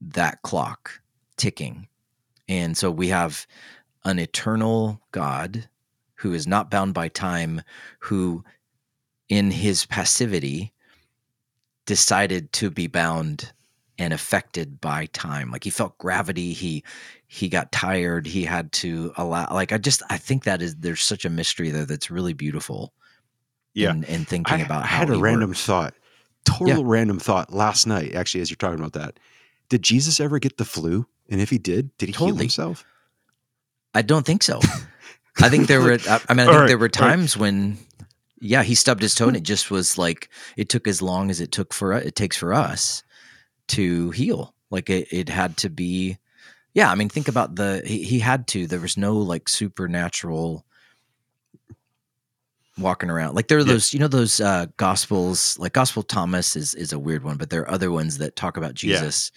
that 0.00 0.42
clock 0.42 1.00
ticking. 1.38 1.88
And 2.46 2.76
so 2.76 2.90
we 2.90 3.08
have 3.08 3.46
an 4.04 4.18
eternal 4.18 5.00
god 5.12 5.68
who 6.16 6.34
is 6.34 6.46
not 6.46 6.70
bound 6.70 6.92
by 6.92 7.08
time 7.08 7.62
who 8.00 8.44
in 9.30 9.50
his 9.50 9.86
passivity 9.86 10.74
decided 11.86 12.52
to 12.52 12.70
be 12.70 12.86
bound 12.86 13.52
and 14.00 14.14
affected 14.14 14.80
by 14.80 15.04
time 15.12 15.50
like 15.50 15.62
he 15.62 15.68
felt 15.68 15.96
gravity 15.98 16.54
he 16.54 16.82
he 17.26 17.50
got 17.50 17.70
tired 17.70 18.26
he 18.26 18.44
had 18.44 18.72
to 18.72 19.12
allow 19.18 19.46
like 19.52 19.72
i 19.72 19.78
just 19.78 20.02
i 20.08 20.16
think 20.16 20.44
that 20.44 20.62
is 20.62 20.74
there's 20.76 21.02
such 21.02 21.26
a 21.26 21.30
mystery 21.30 21.68
there 21.68 21.84
that's 21.84 22.10
really 22.10 22.32
beautiful 22.32 22.94
Yeah. 23.74 23.90
in, 23.90 24.04
in 24.04 24.24
thinking 24.24 24.62
I, 24.62 24.64
about 24.64 24.84
I 24.84 24.86
how 24.86 24.98
had 25.00 25.10
a 25.10 25.18
random 25.18 25.50
works. 25.50 25.66
thought, 25.66 25.92
total 26.46 26.84
random 26.86 27.18
thought 27.18 27.52
last 27.52 27.86
night, 27.86 28.14
actually, 28.14 28.40
as 28.40 28.50
you're 28.50 28.56
talking 28.56 28.80
about 28.80 28.94
that. 28.94 29.20
Did 29.68 29.82
Jesus 29.82 30.18
ever 30.18 30.38
get 30.38 30.56
the 30.56 30.64
flu? 30.64 31.06
And 31.28 31.40
if 31.40 31.50
he 31.50 31.58
did, 31.58 31.96
did 31.98 32.08
he 32.08 32.24
heal 32.24 32.34
himself? 32.34 32.84
I 33.94 34.02
don't 34.02 34.24
think 34.26 34.42
so. 34.42 34.60
I 35.42 35.50
think 35.50 35.68
there 35.68 35.80
were. 35.80 35.98
I 36.08 36.20
I 36.28 36.34
mean, 36.34 36.48
I 36.48 36.50
think 36.50 36.58
right, 36.58 36.66
there 36.66 36.78
were 36.78 36.84
all 36.84 36.86
right. 36.86 36.92
times 36.92 37.36
when, 37.36 37.76
yeah, 38.40 38.62
he 38.62 38.74
stubbed 38.74 39.02
his 39.02 39.14
toe, 39.14 39.26
and 39.26 39.36
hmm. 39.36 39.40
it 39.40 39.44
just 39.44 39.70
was 39.70 39.98
like 39.98 40.30
it 40.56 40.68
took 40.68 40.88
as 40.88 41.02
long 41.02 41.30
as 41.30 41.40
it 41.40 41.52
took 41.52 41.72
for 41.72 41.92
it 41.92 42.16
takes 42.16 42.36
for 42.36 42.52
us 42.52 43.04
to 43.70 44.10
heal. 44.10 44.54
Like 44.70 44.88
it, 44.90 45.08
it 45.10 45.28
had 45.28 45.56
to 45.58 45.68
be. 45.70 46.18
Yeah, 46.74 46.90
I 46.92 46.94
mean, 46.94 47.08
think 47.08 47.26
about 47.28 47.56
the 47.56 47.82
he, 47.84 48.04
he 48.04 48.18
had 48.20 48.46
to. 48.48 48.66
There 48.66 48.78
was 48.80 48.96
no 48.96 49.16
like 49.16 49.48
supernatural 49.48 50.64
walking 52.78 53.10
around. 53.10 53.34
Like 53.34 53.48
there 53.48 53.58
are 53.58 53.62
Yeah. 53.62 53.72
those, 53.72 53.92
you 53.92 53.98
know, 53.98 54.08
those 54.08 54.40
uh 54.40 54.66
gospels. 54.76 55.58
Like 55.58 55.72
Gospel 55.72 56.02
Thomas 56.02 56.56
is 56.56 56.74
is 56.74 56.92
a 56.92 56.98
weird 56.98 57.24
one, 57.24 57.36
but 57.36 57.50
there 57.50 57.62
are 57.62 57.70
other 57.70 57.90
ones 57.90 58.18
that 58.18 58.36
talk 58.36 58.56
about 58.56 58.80
Yeah. 58.82 58.98
Jesus 59.00 59.32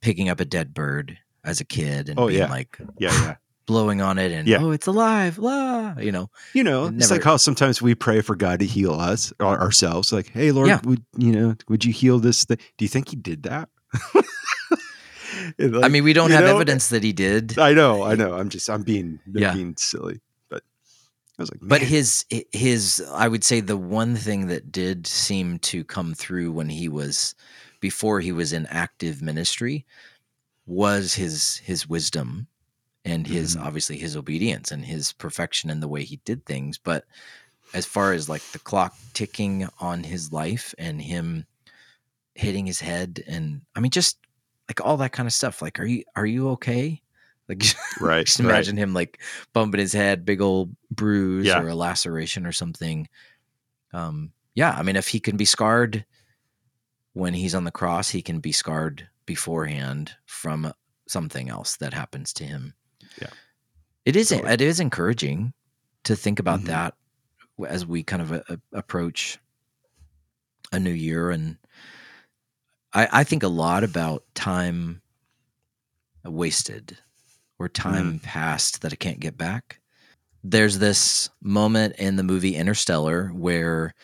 picking 0.00 0.28
up 0.28 0.40
a 0.40 0.44
dead 0.44 0.74
bird 0.74 1.18
as 1.44 1.60
a 1.60 1.64
kid 1.64 2.08
and 2.08 2.18
Oh, 2.18 2.26
being 2.26 2.40
yeah. 2.40 2.50
like 2.50 2.78
Yeah, 2.98 3.12
yeah. 3.22 3.34
Blowing 3.66 4.00
on 4.00 4.18
it 4.18 4.32
and 4.32 4.46
Yeah. 4.48 4.58
oh, 4.60 4.70
it's 4.70 4.86
alive, 4.86 5.38
la, 5.38 5.94
you 5.98 6.12
know. 6.12 6.30
You 6.54 6.64
know, 6.64 6.86
It 6.86 6.94
it's 6.96 7.10
like 7.10 7.22
how 7.24 7.36
sometimes 7.36 7.80
we 7.80 7.94
pray 7.94 8.20
for 8.20 8.36
God 8.36 8.58
to 8.60 8.66
heal 8.66 8.92
us 8.92 9.32
or 9.40 9.58
ourselves. 9.60 10.12
Like, 10.12 10.30
hey, 10.30 10.52
Lord, 10.52 10.68
Yeah. 10.68 10.80
would 10.84 11.04
you 11.16 11.32
know, 11.32 11.54
would 11.68 11.84
you 11.84 11.92
heal 11.92 12.18
this 12.18 12.44
thing? 12.44 12.58
Do 12.76 12.84
you 12.84 12.88
think 12.88 13.08
he 13.10 13.16
did 13.16 13.44
that? 13.44 13.68
And 15.58 15.84
I 15.84 15.88
mean, 15.88 16.04
we 16.04 16.12
don't 16.12 16.30
have 16.30 16.44
know, 16.44 16.54
evidence 16.56 16.88
that 16.88 17.02
he 17.02 17.12
did, 17.12 17.58
I 17.58 17.72
know, 17.72 18.02
I 18.02 18.14
know. 18.14 18.34
I'm 18.34 18.48
just, 18.48 18.68
I'm 18.68 18.82
being, 18.82 19.18
I'm 19.26 19.40
Yeah. 19.40 19.54
being 19.54 19.74
silly. 19.76 20.20
But 20.50 20.62
I 21.38 21.42
was 21.42 21.50
like, 21.50 21.60
but 21.62 21.80
his 21.80 22.24
his 22.52 23.02
I 23.14 23.28
would 23.28 23.42
say 23.42 23.60
the 23.60 23.76
one 23.76 24.14
thing 24.14 24.48
that 24.48 24.70
did 24.70 25.06
seem 25.06 25.58
to 25.60 25.84
come 25.84 26.14
through 26.14 26.52
when 26.52 26.68
he 26.68 26.88
was 26.88 27.34
before 27.80 28.20
he 28.20 28.30
was 28.30 28.52
in 28.52 28.66
active 28.66 29.22
ministry 29.22 29.86
was 30.66 31.14
his 31.14 31.56
his 31.58 31.88
wisdom 31.88 32.46
and 33.04 33.26
his 33.26 33.56
Mhm. 33.56 33.64
obviously 33.64 33.98
his 33.98 34.16
obedience 34.16 34.70
and 34.70 34.84
his 34.84 35.12
perfection 35.12 35.70
and 35.70 35.82
the 35.82 35.88
way 35.88 36.04
he 36.04 36.16
did 36.24 36.44
things 36.46 36.78
but 36.78 37.04
as 37.74 37.86
far 37.86 38.12
as 38.12 38.28
like 38.28 38.42
the 38.52 38.58
clock 38.58 38.94
ticking 39.14 39.68
on 39.80 40.04
his 40.04 40.32
life 40.32 40.74
and 40.78 41.00
him 41.02 41.46
hitting 42.34 42.66
his 42.66 42.80
head 42.80 43.22
and 43.26 43.62
I 43.74 43.80
mean 43.80 43.90
just 43.90 44.18
like 44.68 44.80
all 44.80 44.96
that 44.98 45.12
kind 45.12 45.26
of 45.26 45.32
stuff 45.32 45.60
like 45.62 45.80
are 45.80 45.86
you 45.86 46.04
are 46.16 46.26
you 46.26 46.50
okay 46.50 47.02
like 47.48 47.58
right. 48.00 48.26
just 48.26 48.38
right. 48.38 48.46
imagine 48.46 48.76
him 48.76 48.94
like 48.94 49.20
bumping 49.52 49.80
his 49.80 49.92
head, 49.92 50.24
big 50.24 50.40
old 50.40 50.74
bruise 50.90 51.46
Yeah. 51.46 51.60
or 51.60 51.68
a 51.68 51.74
laceration 51.74 52.46
or 52.46 52.52
something. 52.52 53.08
Um, 53.92 54.32
yeah, 54.54 54.70
I 54.78 54.82
mean, 54.82 54.94
if 54.96 55.08
he 55.08 55.18
can 55.18 55.36
be 55.36 55.44
scarred 55.44 56.06
when 57.14 57.34
he's 57.34 57.54
on 57.54 57.64
the 57.64 57.70
cross, 57.72 58.08
he 58.10 58.22
can 58.22 58.38
be 58.38 58.52
scarred 58.52 59.08
beforehand 59.26 60.14
from 60.24 60.72
something 61.08 61.48
else 61.50 61.76
that 61.78 61.92
happens 61.92 62.32
to 62.34 62.44
him. 62.44 62.74
Yeah. 63.20 63.28
it 64.04 64.16
is. 64.16 64.30
Totally. 64.30 64.52
It 64.52 64.60
is 64.60 64.80
encouraging 64.80 65.52
to 66.04 66.16
think 66.16 66.38
about 66.38 66.60
Mhm. 66.60 66.66
that 66.66 66.94
as 67.68 67.86
we 67.86 68.02
kind 68.02 68.22
of 68.22 68.32
uh, 68.32 68.56
approach 68.72 69.38
a 70.72 70.78
new 70.80 70.90
year, 70.90 71.30
and 71.30 71.58
I, 72.92 73.08
I 73.12 73.24
think 73.24 73.42
a 73.42 73.48
lot 73.48 73.84
about 73.84 74.24
time 74.34 75.02
wasted 76.24 76.98
or 77.58 77.68
time 77.68 78.18
passed 78.20 78.82
that 78.82 78.92
I 78.92 78.96
can't 78.96 79.20
get 79.20 79.36
back. 79.36 79.80
There's 80.44 80.78
this 80.78 81.28
moment 81.40 81.96
in 81.96 82.16
the 82.16 82.22
movie 82.22 82.56
Interstellar 82.56 83.28
where, 83.28 83.94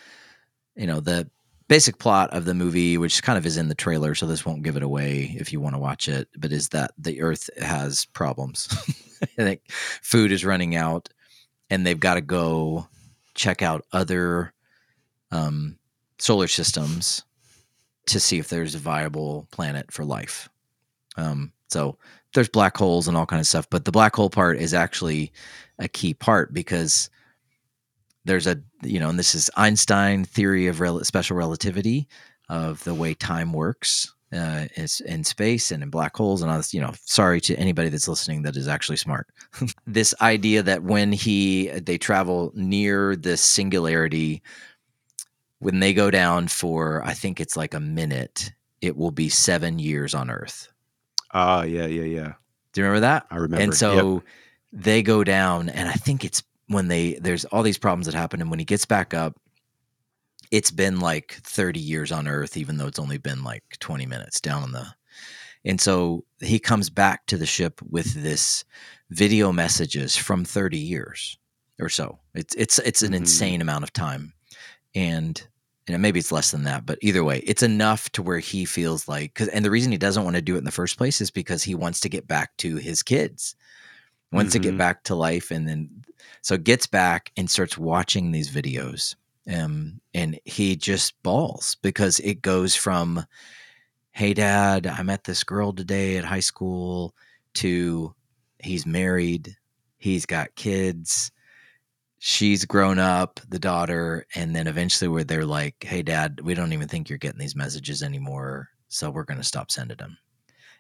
you 0.77 0.87
know, 0.87 1.01
the 1.01 1.29
basic 1.69 1.99
plot 1.99 2.31
of 2.33 2.45
the 2.47 2.55
movie, 2.55 2.99
which 2.99 3.23
kind 3.23 3.39
of 3.39 3.47
is 3.47 3.57
in 3.57 3.69
the 3.69 3.75
trailer, 3.75 4.15
so 4.15 4.27
this 4.27 4.45
won't 4.45 4.63
give 4.63 4.77
it 4.77 4.83
away 4.83 5.37
if 5.39 5.53
you 5.53 5.61
want 5.61 5.75
to 5.75 5.81
watch 5.81 6.09
it, 6.09 6.29
but 6.37 6.53
is 6.53 6.71
that 6.71 6.93
the 6.99 7.21
Earth 7.21 7.49
has 7.61 8.07
problems. 8.07 8.69
I 9.23 9.43
think 9.43 9.71
food 9.71 10.33
is 10.33 10.45
running 10.45 10.75
out 10.75 11.09
and 11.71 11.87
they've 11.87 11.99
got 11.99 12.15
to 12.15 12.21
go 12.21 12.89
check 13.35 13.63
out 13.63 13.85
other 13.93 14.53
um, 15.31 15.79
solar 16.19 16.49
systems 16.49 17.25
to 18.07 18.19
see 18.19 18.39
if 18.39 18.49
there's 18.49 18.75
a 18.75 18.79
viable 18.79 19.47
planet 19.51 19.93
for 19.93 20.05
life. 20.05 20.49
Um, 21.17 21.53
so 21.69 21.99
there's 22.35 22.49
black 22.49 22.77
holes 22.77 23.09
and 23.09 23.17
all 23.17 23.27
kind 23.27 23.41
of 23.41 23.47
stuff, 23.47 23.69
but 23.69 23.85
the 23.85 23.93
black 23.93 24.17
hole 24.17 24.31
part 24.31 24.59
is 24.59 24.73
actually 24.73 25.33
a 25.79 25.89
key 25.89 26.15
part 26.15 26.55
because 26.55 27.11
there's 28.25 28.47
a 28.47 28.61
you 28.83 29.01
know, 29.01 29.09
and 29.09 29.19
this 29.19 29.35
is 29.35 29.51
Einstein 29.57 30.25
theory 30.25 30.67
of 30.67 30.81
rel- 30.81 31.03
special 31.05 31.37
relativity 31.37 32.09
of 32.49 32.83
the 32.85 32.95
way 32.95 33.15
time 33.15 33.53
works 33.53 34.15
uh, 34.33 34.67
is 34.77 35.01
in 35.01 35.25
space 35.25 35.71
and 35.71 35.83
in 35.83 35.91
black 35.91 36.17
holes 36.17 36.43
and 36.43 36.51
all 36.51 36.57
this. 36.57 36.75
You 36.75 36.81
know, 36.81 36.93
sorry 37.05 37.41
to 37.43 37.57
anybody 37.57 37.89
that's 37.89 38.09
listening 38.09 38.43
that 38.43 38.57
is 38.57 38.69
actually 38.69 38.97
smart. 38.99 39.27
this 39.87 40.15
idea 40.21 40.63
that 40.63 40.83
when 40.83 41.13
he 41.13 41.69
they 41.69 41.99
travel 41.99 42.53
near 42.55 43.17
this 43.17 43.41
singularity, 43.41 44.43
when 45.59 45.81
they 45.81 45.93
go 45.95 46.11
down 46.11 46.49
for 46.49 47.03
I 47.05 47.15
think 47.15 47.41
it's 47.41 47.57
like 47.57 47.75
a 47.75 47.81
minute, 47.81 48.53
it 48.81 48.97
will 48.97 49.11
be 49.11 49.29
seven 49.29 49.79
years 49.79 50.15
on 50.15 50.31
Earth. 50.31 50.69
Ah, 51.33 51.63
yeah, 51.63 51.87
yeah, 51.87 52.05
yeah. 52.05 52.33
Do 52.73 52.81
you 52.81 52.87
remember 52.87 53.01
that? 53.01 53.27
I 53.31 53.37
remember. 53.37 53.63
and 53.63 53.73
Yep. 53.73 53.79
so 53.79 54.23
they 54.73 55.03
go 55.03 55.25
down 55.25 55.71
and 55.71 55.89
i 55.89 55.95
think 55.95 56.27
it's 56.27 56.43
when 56.69 56.89
they 56.89 57.15
there's 57.15 57.45
all 57.47 57.63
these 57.63 57.79
problems 57.79 58.07
that 58.07 58.15
happen 58.15 58.41
and 58.41 58.51
when 58.51 58.59
he 58.59 58.65
gets 58.65 58.87
back 58.87 59.15
up 59.15 59.39
it's 60.51 60.71
been 60.71 61.01
like 61.01 61.33
30 61.45 61.81
years 61.81 62.11
on 62.13 62.27
earth 62.27 62.57
even 62.57 62.77
though 62.77 62.87
it's 62.87 62.99
only 62.99 63.19
been 63.19 63.45
like 63.45 63.63
20 63.81 64.07
minutes 64.07 64.41
down 64.41 64.63
on 64.63 64.73
the 64.73 64.87
and 65.65 65.81
so 65.81 66.25
he 66.41 66.59
comes 66.59 66.91
back 66.91 67.27
to 67.27 67.37
the 67.37 67.47
ship 67.47 67.81
with 67.91 68.15
this 68.15 68.65
video 69.11 69.53
messages 69.53 70.17
from 70.17 70.45
30 70.45 70.79
years 70.79 71.39
or 71.81 71.89
so 71.89 72.19
it's 72.35 72.55
it's 72.57 72.79
it's 72.81 73.03
an 73.03 73.13
Mhm. 73.13 73.17
insane 73.19 73.63
amount 73.63 73.85
of 73.85 73.93
time 73.93 74.33
and 74.95 75.47
you 75.89 75.93
know, 75.95 75.99
maybe 75.99 76.21
it's 76.21 76.33
less 76.33 76.51
than 76.53 76.65
that, 76.65 76.87
but 76.87 76.99
either 77.03 77.25
way, 77.25 77.39
it's 77.41 77.63
enough 77.63 78.11
to 78.11 78.23
where 78.23 78.41
he 78.41 78.65
feels 78.65 79.09
like, 79.09 79.35
cause, 79.35 79.49
and 79.49 79.65
the 79.65 79.71
reason 79.71 79.93
he 79.93 79.99
doesn't 79.99 80.25
want 80.25 80.37
to 80.37 80.43
do 80.43 80.55
it 80.55 80.59
in 80.59 80.65
the 80.65 80.71
first 80.71 80.99
place 80.99 81.21
is 81.21 81.31
because 81.31 81.63
he 81.63 81.75
wants 81.75 82.01
to 82.01 82.09
get 82.11 82.29
back 82.29 82.57
to 82.59 82.77
his 82.77 83.03
kids, 83.03 83.57
wants 84.33 84.53
to 84.53 84.59
get 84.59 84.75
Mhm. 84.75 84.79
back 84.79 85.05
to 85.05 85.15
life. 85.15 85.51
And 85.51 85.69
then, 85.69 85.98
so 86.49 86.57
gets 86.57 86.87
back 86.87 87.31
and 87.37 87.51
starts 87.51 87.77
watching 87.77 88.33
these 88.33 88.51
videos. 88.51 89.15
Um, 89.53 90.01
and 90.15 90.41
he 90.47 90.77
just 90.77 91.23
bawls 91.23 91.77
because 91.83 92.21
it 92.21 92.41
goes 92.41 92.75
from, 92.75 93.27
Hey 94.13 94.33
dad, 94.33 94.87
I 94.87 95.03
met 95.03 95.25
this 95.25 95.45
girl 95.45 95.75
today 95.75 96.17
at 96.17 96.25
high 96.25 96.41
school 96.41 97.15
to 97.57 98.15
he's 98.61 98.87
married, 98.87 99.59
he's 99.99 100.25
got 100.25 100.55
kids, 100.55 101.31
she's 102.19 102.65
grown 102.65 102.99
up, 102.99 103.41
the 103.51 103.59
daughter, 103.59 104.25
and 104.35 104.57
then 104.57 104.69
eventually 104.69 105.09
where 105.09 105.25
they're 105.25 105.45
like, 105.45 105.85
"Hey, 105.85 106.01
Dad, 106.01 106.41
we 106.43 106.55
don't 106.55 106.73
even 106.73 106.89
think 106.89 107.11
you're 107.11 107.19
getting 107.19 107.39
these 107.39 107.55
messages 107.55 108.03
anymore, 108.03 108.71
so 108.89 109.11
we're 109.11 109.25
going 109.25 109.37
to 109.37 109.45
stop 109.45 109.71
sending 109.71 109.99
them." 109.99 110.17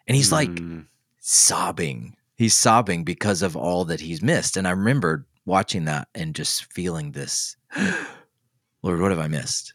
And 0.07 0.17
he's 0.17 0.33
like 0.33 0.49
Mm, 0.49 0.87
sobbing. 1.21 2.17
He's 2.37 2.55
sobbing 2.55 3.05
because 3.05 3.43
of 3.43 3.55
all 3.55 3.85
that 3.85 4.01
he's 4.01 4.23
missed. 4.23 4.57
And 4.57 4.67
I 4.67 4.71
remember 4.71 5.27
watching 5.49 5.87
that 5.87 6.09
and 6.15 6.35
just 6.35 6.73
feeling 6.73 7.13
this, 7.13 7.57
Lord, 8.83 9.01
what 9.01 9.11
have 9.11 9.19
I 9.19 9.29
missed? 9.29 9.75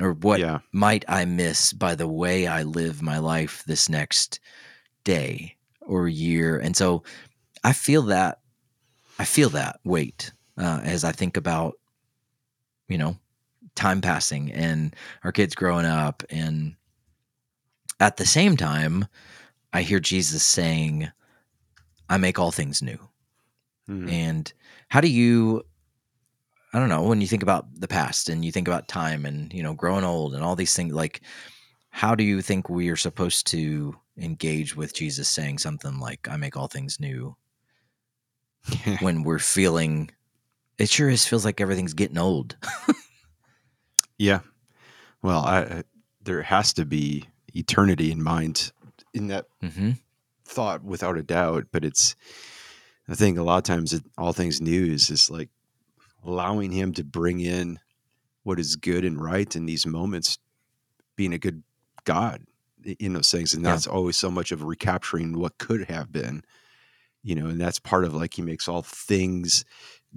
Or 0.00 0.12
what 0.14 0.40
yeah, 0.40 0.58
might 0.72 1.04
I 1.08 1.24
miss 1.24 1.72
by 1.72 1.94
the 1.94 2.08
way 2.08 2.46
I 2.46 2.64
live 2.64 3.02
my 3.02 3.18
life 3.18 3.62
this 3.66 3.88
next 3.88 4.40
day 5.04 5.56
or 5.80 6.08
year? 6.08 6.58
And 6.58 6.76
so 6.76 7.04
I 7.62 7.72
feel 7.72 8.02
that 8.02 8.40
I 9.18 9.24
feel 9.24 9.50
that 9.50 9.78
weight 9.84 10.32
uh, 10.58 10.80
as 10.82 11.04
I 11.04 11.12
think 11.12 11.36
about, 11.36 11.74
you 12.88 12.98
know, 12.98 13.16
time 13.74 14.00
passing 14.00 14.50
and 14.52 14.96
our 15.22 15.32
kids 15.32 15.54
growing 15.54 15.86
up. 15.86 16.24
And 16.30 16.74
at 18.00 18.16
the 18.16 18.26
same 18.26 18.56
time, 18.56 19.06
I 19.72 19.82
hear 19.82 20.00
Jesus 20.00 20.42
saying, 20.42 21.10
I 22.08 22.16
make 22.16 22.38
all 22.38 22.50
things 22.50 22.82
new. 22.82 22.98
Mm. 23.88 24.10
And 24.10 24.52
how 24.92 25.00
do 25.00 25.08
you, 25.08 25.62
I 26.74 26.78
don't 26.78 26.90
know, 26.90 27.04
when 27.04 27.22
you 27.22 27.26
think 27.26 27.42
about 27.42 27.64
the 27.80 27.88
past 27.88 28.28
and 28.28 28.44
you 28.44 28.52
think 28.52 28.68
about 28.68 28.88
time 28.88 29.24
and, 29.24 29.50
you 29.50 29.62
know, 29.62 29.72
growing 29.72 30.04
old 30.04 30.34
and 30.34 30.44
all 30.44 30.54
these 30.54 30.76
things, 30.76 30.92
like, 30.92 31.22
how 31.88 32.14
do 32.14 32.22
you 32.22 32.42
think 32.42 32.68
we 32.68 32.90
are 32.90 32.96
supposed 32.96 33.46
to 33.46 33.96
engage 34.18 34.76
with 34.76 34.92
Jesus 34.92 35.30
saying 35.30 35.56
something 35.56 35.98
like, 35.98 36.28
I 36.28 36.36
make 36.36 36.58
all 36.58 36.66
things 36.66 37.00
new 37.00 37.34
when 39.00 39.22
we're 39.22 39.38
feeling, 39.38 40.10
it 40.76 40.90
sure 40.90 41.08
is 41.08 41.26
feels 41.26 41.46
like 41.46 41.62
everything's 41.62 41.94
getting 41.94 42.18
old. 42.18 42.58
yeah. 44.18 44.40
Well, 45.22 45.40
I, 45.40 45.84
there 46.22 46.42
has 46.42 46.74
to 46.74 46.84
be 46.84 47.30
eternity 47.54 48.12
in 48.12 48.22
mind 48.22 48.72
in 49.14 49.28
that 49.28 49.46
hmm 49.62 49.92
thought 50.44 50.84
without 50.84 51.16
a 51.16 51.22
doubt 51.22 51.64
but 51.72 51.82
it's 51.82 52.14
i 53.08 53.14
think 53.14 53.38
a 53.38 53.42
lot 53.42 53.58
of 53.58 53.64
times 53.64 53.92
it, 53.92 54.02
all 54.18 54.32
things 54.32 54.60
news 54.60 55.10
is 55.10 55.30
like 55.30 55.50
allowing 56.24 56.72
him 56.72 56.92
to 56.94 57.04
bring 57.04 57.40
in 57.40 57.78
what 58.44 58.60
is 58.60 58.76
good 58.76 59.04
and 59.04 59.22
right 59.22 59.56
in 59.56 59.66
these 59.66 59.86
moments, 59.86 60.38
being 61.16 61.34
a 61.34 61.38
good 61.38 61.62
God 62.04 62.44
in 63.00 63.12
those 63.14 63.30
things, 63.30 63.54
and 63.54 63.64
Yeah. 63.64 63.72
that's 63.72 63.86
always 63.86 64.16
so 64.16 64.30
much 64.30 64.52
of 64.52 64.64
recapturing 64.64 65.38
what 65.38 65.58
could 65.58 65.84
have 65.90 66.12
been, 66.12 66.42
you 67.22 67.34
know, 67.34 67.46
and 67.48 67.60
that's 67.60 67.78
part 67.80 68.04
of 68.04 68.14
like 68.14 68.34
he 68.34 68.42
makes 68.42 68.68
all 68.68 68.82
things 68.82 69.64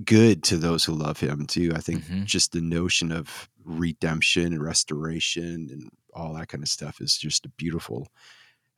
good 0.06 0.44
to 0.46 0.58
those 0.58 0.86
who 0.86 0.94
love 0.94 1.20
him 1.20 1.46
too. 1.48 1.72
I 1.76 1.80
think 1.82 2.04
Mhm. 2.04 2.26
just 2.26 2.54
the 2.54 2.62
notion 2.62 3.12
of 3.12 3.50
redemption 3.66 4.54
and 4.54 4.64
restoration 4.64 5.70
and 5.72 5.90
all 6.14 6.34
that 6.36 6.50
kind 6.50 6.64
of 6.64 6.70
stuff 6.70 7.02
is 7.02 7.18
just 7.18 7.46
a 7.46 7.50
beautiful 7.50 8.10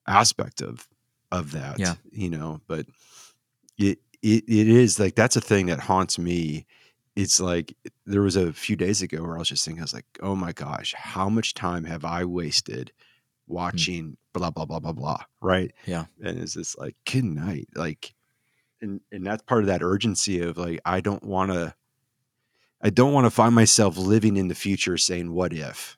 aspect 0.07 0.61
of 0.61 0.87
of 1.31 1.51
that. 1.53 1.79
Yeah. 1.79 1.95
You 2.11 2.29
know, 2.29 2.61
but 2.67 2.85
it 3.77 3.99
it 4.21 4.43
it 4.47 4.67
is 4.67 4.99
like 4.99 5.15
that's 5.15 5.35
a 5.35 5.41
thing 5.41 5.67
that 5.67 5.79
haunts 5.79 6.17
me. 6.17 6.65
It's 7.15 7.39
like 7.39 7.75
there 8.05 8.21
was 8.21 8.35
a 8.35 8.53
few 8.53 8.75
days 8.75 9.01
ago 9.01 9.23
where 9.23 9.35
I 9.35 9.39
was 9.39 9.49
just 9.49 9.65
thinking, 9.65 9.81
I 9.81 9.85
was 9.85 9.93
like, 9.93 10.05
oh 10.21 10.35
my 10.35 10.51
gosh, 10.51 10.93
how 10.95 11.29
much 11.29 11.53
time 11.55 11.83
have 11.85 12.05
I 12.05 12.25
wasted 12.25 12.91
hmm. 13.47 13.53
watching 13.53 14.17
blah 14.33 14.51
blah 14.51 14.65
blah 14.65 14.79
blah 14.79 14.93
blah, 14.93 15.23
right? 15.41 15.71
Yeah. 15.85 16.05
And 16.23 16.37
it's 16.39 16.53
just 16.53 16.77
like, 16.77 16.95
good 17.11 17.23
night, 17.23 17.69
like, 17.75 18.13
and 18.81 19.01
and 19.11 19.25
that's 19.25 19.41
part 19.43 19.61
of 19.61 19.67
that 19.67 19.81
urgency 19.81 20.41
of 20.41 20.57
like, 20.57 20.79
I 20.85 21.01
don't 21.01 21.23
want 21.23 21.51
to, 21.51 21.73
I 22.81 22.91
don't 22.91 23.13
want 23.13 23.25
to 23.25 23.31
find 23.31 23.55
myself 23.55 23.97
living 23.97 24.37
in 24.37 24.47
the 24.47 24.55
future 24.55 24.97
saying, 24.97 25.31
what 25.31 25.53
if, 25.53 25.97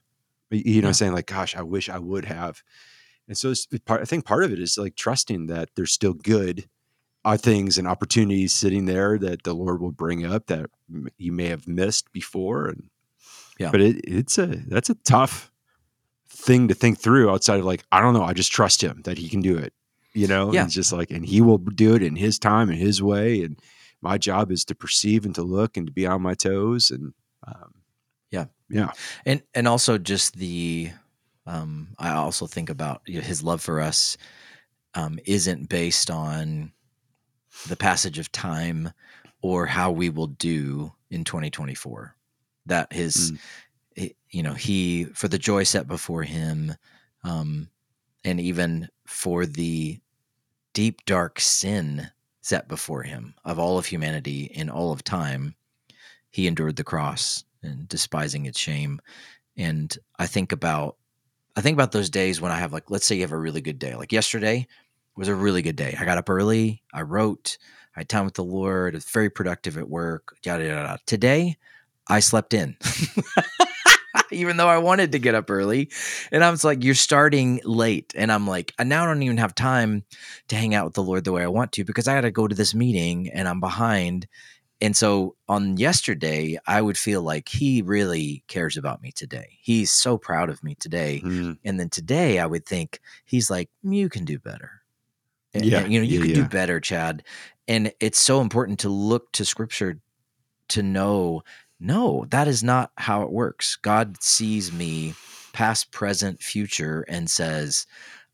you 0.51 0.81
know, 0.81 0.89
Yeah. 0.89 0.93
saying 0.93 1.13
like, 1.13 1.27
gosh, 1.27 1.55
I 1.55 1.61
wish 1.61 1.89
I 1.89 1.99
would 1.99 2.25
have. 2.25 2.63
And 3.27 3.37
so 3.37 3.51
it's 3.51 3.67
part, 3.85 4.01
I 4.01 4.05
think 4.05 4.25
part 4.25 4.43
of 4.43 4.51
it 4.53 4.59
is 4.59 4.77
like 4.77 4.95
trusting 4.95 5.47
that 5.47 5.69
there's 5.75 5.91
still 5.91 6.13
good 6.13 6.69
uh, 7.25 7.37
things 7.37 7.77
and 7.77 7.87
opportunities 7.87 8.53
sitting 8.53 8.85
there 8.85 9.17
that 9.19 9.43
the 9.43 9.53
Lord 9.53 9.81
will 9.81 9.91
bring 9.91 10.25
up 10.25 10.47
that 10.47 10.69
you 11.17 11.31
may 11.31 11.47
have 11.47 11.67
missed 11.67 12.11
before. 12.11 12.67
And 12.67 12.89
Yeah. 13.59 13.71
but 13.71 13.81
it, 13.81 13.97
it's 14.05 14.37
a 14.37 14.47
that's 14.67 14.89
a 14.89 14.95
tough 14.95 15.51
thing 16.29 16.67
to 16.69 16.73
think 16.73 16.99
through 16.99 17.29
outside 17.29 17.59
of 17.59 17.65
like 17.65 17.83
I 17.91 18.01
don't 18.01 18.13
know. 18.13 18.23
I 18.23 18.33
just 18.33 18.51
trust 18.51 18.81
Him 18.81 19.01
that 19.03 19.17
He 19.17 19.29
can 19.29 19.41
do 19.41 19.57
it. 19.57 19.73
You 20.13 20.27
know, 20.27 20.53
Yeah. 20.53 20.63
it's 20.63 20.73
just 20.73 20.93
like 20.93 21.11
and 21.11 21.25
He 21.25 21.41
will 21.41 21.57
do 21.57 21.95
it 21.95 22.01
in 22.03 22.15
His 22.15 22.39
time 22.39 22.69
and 22.69 22.77
His 22.79 23.01
way. 23.01 23.43
And 23.43 23.59
my 24.01 24.17
job 24.17 24.51
is 24.51 24.63
to 24.65 24.75
perceive 24.75 25.25
and 25.25 25.35
to 25.35 25.43
look 25.43 25.75
and 25.75 25.87
to 25.87 25.93
be 25.93 26.07
on 26.07 26.21
my 26.21 26.33
toes. 26.35 26.89
And 26.89 27.13
um, 27.45 27.73
Yeah. 28.31 28.45
yeah, 28.69 28.91
and 29.25 29.41
and 29.53 29.67
also 29.67 29.97
just 29.97 30.35
the 30.37 30.91
um 31.45 31.95
i 31.97 32.11
also 32.11 32.45
think 32.45 32.69
about 32.69 33.01
you 33.07 33.15
know, 33.15 33.25
his 33.25 33.41
love 33.41 33.61
for 33.61 33.79
us 33.81 34.17
um 34.93 35.17
isn't 35.25 35.67
based 35.69 36.11
on 36.11 36.71
the 37.67 37.75
passage 37.75 38.19
of 38.19 38.31
time 38.31 38.91
or 39.41 39.65
how 39.65 39.91
we 39.91 40.09
will 40.09 40.27
do 40.27 40.91
in 41.09 41.23
2024 41.23 42.15
that 42.65 42.91
his 42.93 43.31
Mm. 43.31 44.15
you 44.29 44.43
know 44.43 44.53
he 44.53 45.05
for 45.05 45.27
the 45.27 45.37
joy 45.37 45.63
set 45.63 45.87
before 45.87 46.23
him 46.23 46.75
um 47.23 47.69
and 48.23 48.39
even 48.39 48.87
for 49.05 49.45
the 49.45 49.99
deep 50.73 51.03
dark 51.05 51.39
sin 51.39 52.09
set 52.41 52.67
before 52.67 53.03
him 53.03 53.33
of 53.43 53.59
all 53.59 53.77
of 53.77 53.87
humanity 53.87 54.43
in 54.43 54.69
all 54.69 54.91
of 54.91 55.03
time 55.03 55.55
he 56.29 56.47
endured 56.47 56.75
the 56.75 56.83
cross 56.83 57.43
and 57.63 57.89
despising 57.89 58.45
its 58.45 58.59
shame. 58.59 59.01
And 59.57 59.97
i 60.17 60.27
think 60.27 60.51
about 60.51 60.95
i 61.55 61.61
think 61.61 61.75
about 61.75 61.91
those 61.91 62.09
days 62.09 62.39
when 62.39 62.51
i 62.51 62.57
have 62.57 62.71
like 62.71 62.89
let's 62.89 63.05
say 63.05 63.15
you 63.15 63.21
have 63.21 63.31
a 63.33 63.37
really 63.37 63.61
good 63.61 63.79
day. 63.79 63.95
Like 63.95 64.11
yesterday 64.13 64.67
was 65.19 65.27
a 65.27 65.35
really 65.35 65.61
good 65.61 65.75
day 65.75 65.95
i 65.99 66.05
got 66.05 66.17
up 66.17 66.29
early 66.29 66.81
i 66.93 67.01
wrote 67.01 67.57
i 67.95 67.99
had 67.99 68.09
time 68.09 68.25
with 68.25 68.35
the 68.35 68.43
lord 68.43 68.95
it's 68.95 69.11
very 69.11 69.29
productive 69.29 69.77
at 69.77 69.89
work 69.89 70.35
yada 70.45 70.63
yada, 70.63 70.81
yada. 70.81 70.99
today 71.05 71.57
i 72.07 72.19
slept 72.21 72.53
in 72.53 72.77
even 74.31 74.55
though 74.55 74.69
i 74.69 74.77
wanted 74.77 75.11
to 75.11 75.19
get 75.19 75.35
up 75.35 75.51
early 75.51 75.91
and 76.31 76.43
i 76.43 76.49
was 76.49 76.63
like 76.63 76.83
you're 76.83 76.95
starting 76.95 77.59
late 77.65 78.13
and 78.15 78.31
i'm 78.31 78.47
like 78.47 78.73
i 78.79 78.83
now 78.83 79.05
don't 79.05 79.21
even 79.21 79.37
have 79.37 79.53
time 79.53 80.05
to 80.47 80.55
hang 80.55 80.73
out 80.73 80.85
with 80.85 80.93
the 80.93 81.03
lord 81.03 81.25
the 81.25 81.33
way 81.33 81.43
i 81.43 81.47
want 81.47 81.73
to 81.73 81.83
because 81.83 82.07
i 82.07 82.15
got 82.15 82.21
to 82.21 82.31
go 82.31 82.47
to 82.47 82.55
this 82.55 82.73
meeting 82.73 83.29
and 83.33 83.47
i'm 83.47 83.59
behind 83.59 84.25
and 84.81 84.95
so 84.95 85.35
on 85.49 85.75
yesterday, 85.75 86.57
I 86.65 86.81
would 86.81 86.97
feel 86.97 87.21
like 87.21 87.49
he 87.49 87.81
really 87.81 88.45
cares 88.47 88.77
about 88.77 89.01
me 89.01 89.11
today. 89.11 89.57
He's 89.61 89.91
so 89.91 90.17
proud 90.17 90.49
of 90.49 90.63
me 90.63 90.75
today. 90.75 91.21
Mm. 91.23 91.57
And 91.65 91.79
then 91.79 91.89
today, 91.89 92.39
I 92.39 92.45
would 92.45 92.65
think 92.65 93.01
he's 93.25 93.49
like, 93.49 93.69
you 93.83 94.07
can 94.07 94.23
do 94.23 94.39
better. 94.39 94.78
And- 95.53 95.65
Yeah, 95.65 95.79
and, 95.79 95.93
you 95.93 95.99
know, 95.99 96.05
you 96.05 96.19
yeah, 96.19 96.21
can 96.21 96.29
yeah. 96.29 96.35
do 96.35 96.45
better, 96.47 96.79
Chad. 96.79 97.23
And 97.67 97.91
it's 97.99 98.19
so 98.19 98.41
important 98.41 98.79
to 98.79 98.89
look 98.89 99.31
to 99.33 99.45
scripture 99.45 99.99
to 100.69 100.83
know, 100.83 101.43
no, 101.79 102.25
that 102.29 102.47
is 102.47 102.63
not 102.63 102.91
how 102.97 103.23
it 103.23 103.31
works. 103.31 103.75
God 103.75 104.21
sees 104.21 104.71
me 104.71 105.13
past, 105.53 105.91
present, 105.91 106.41
future, 106.41 107.05
and 107.07 107.29
says, 107.29 107.85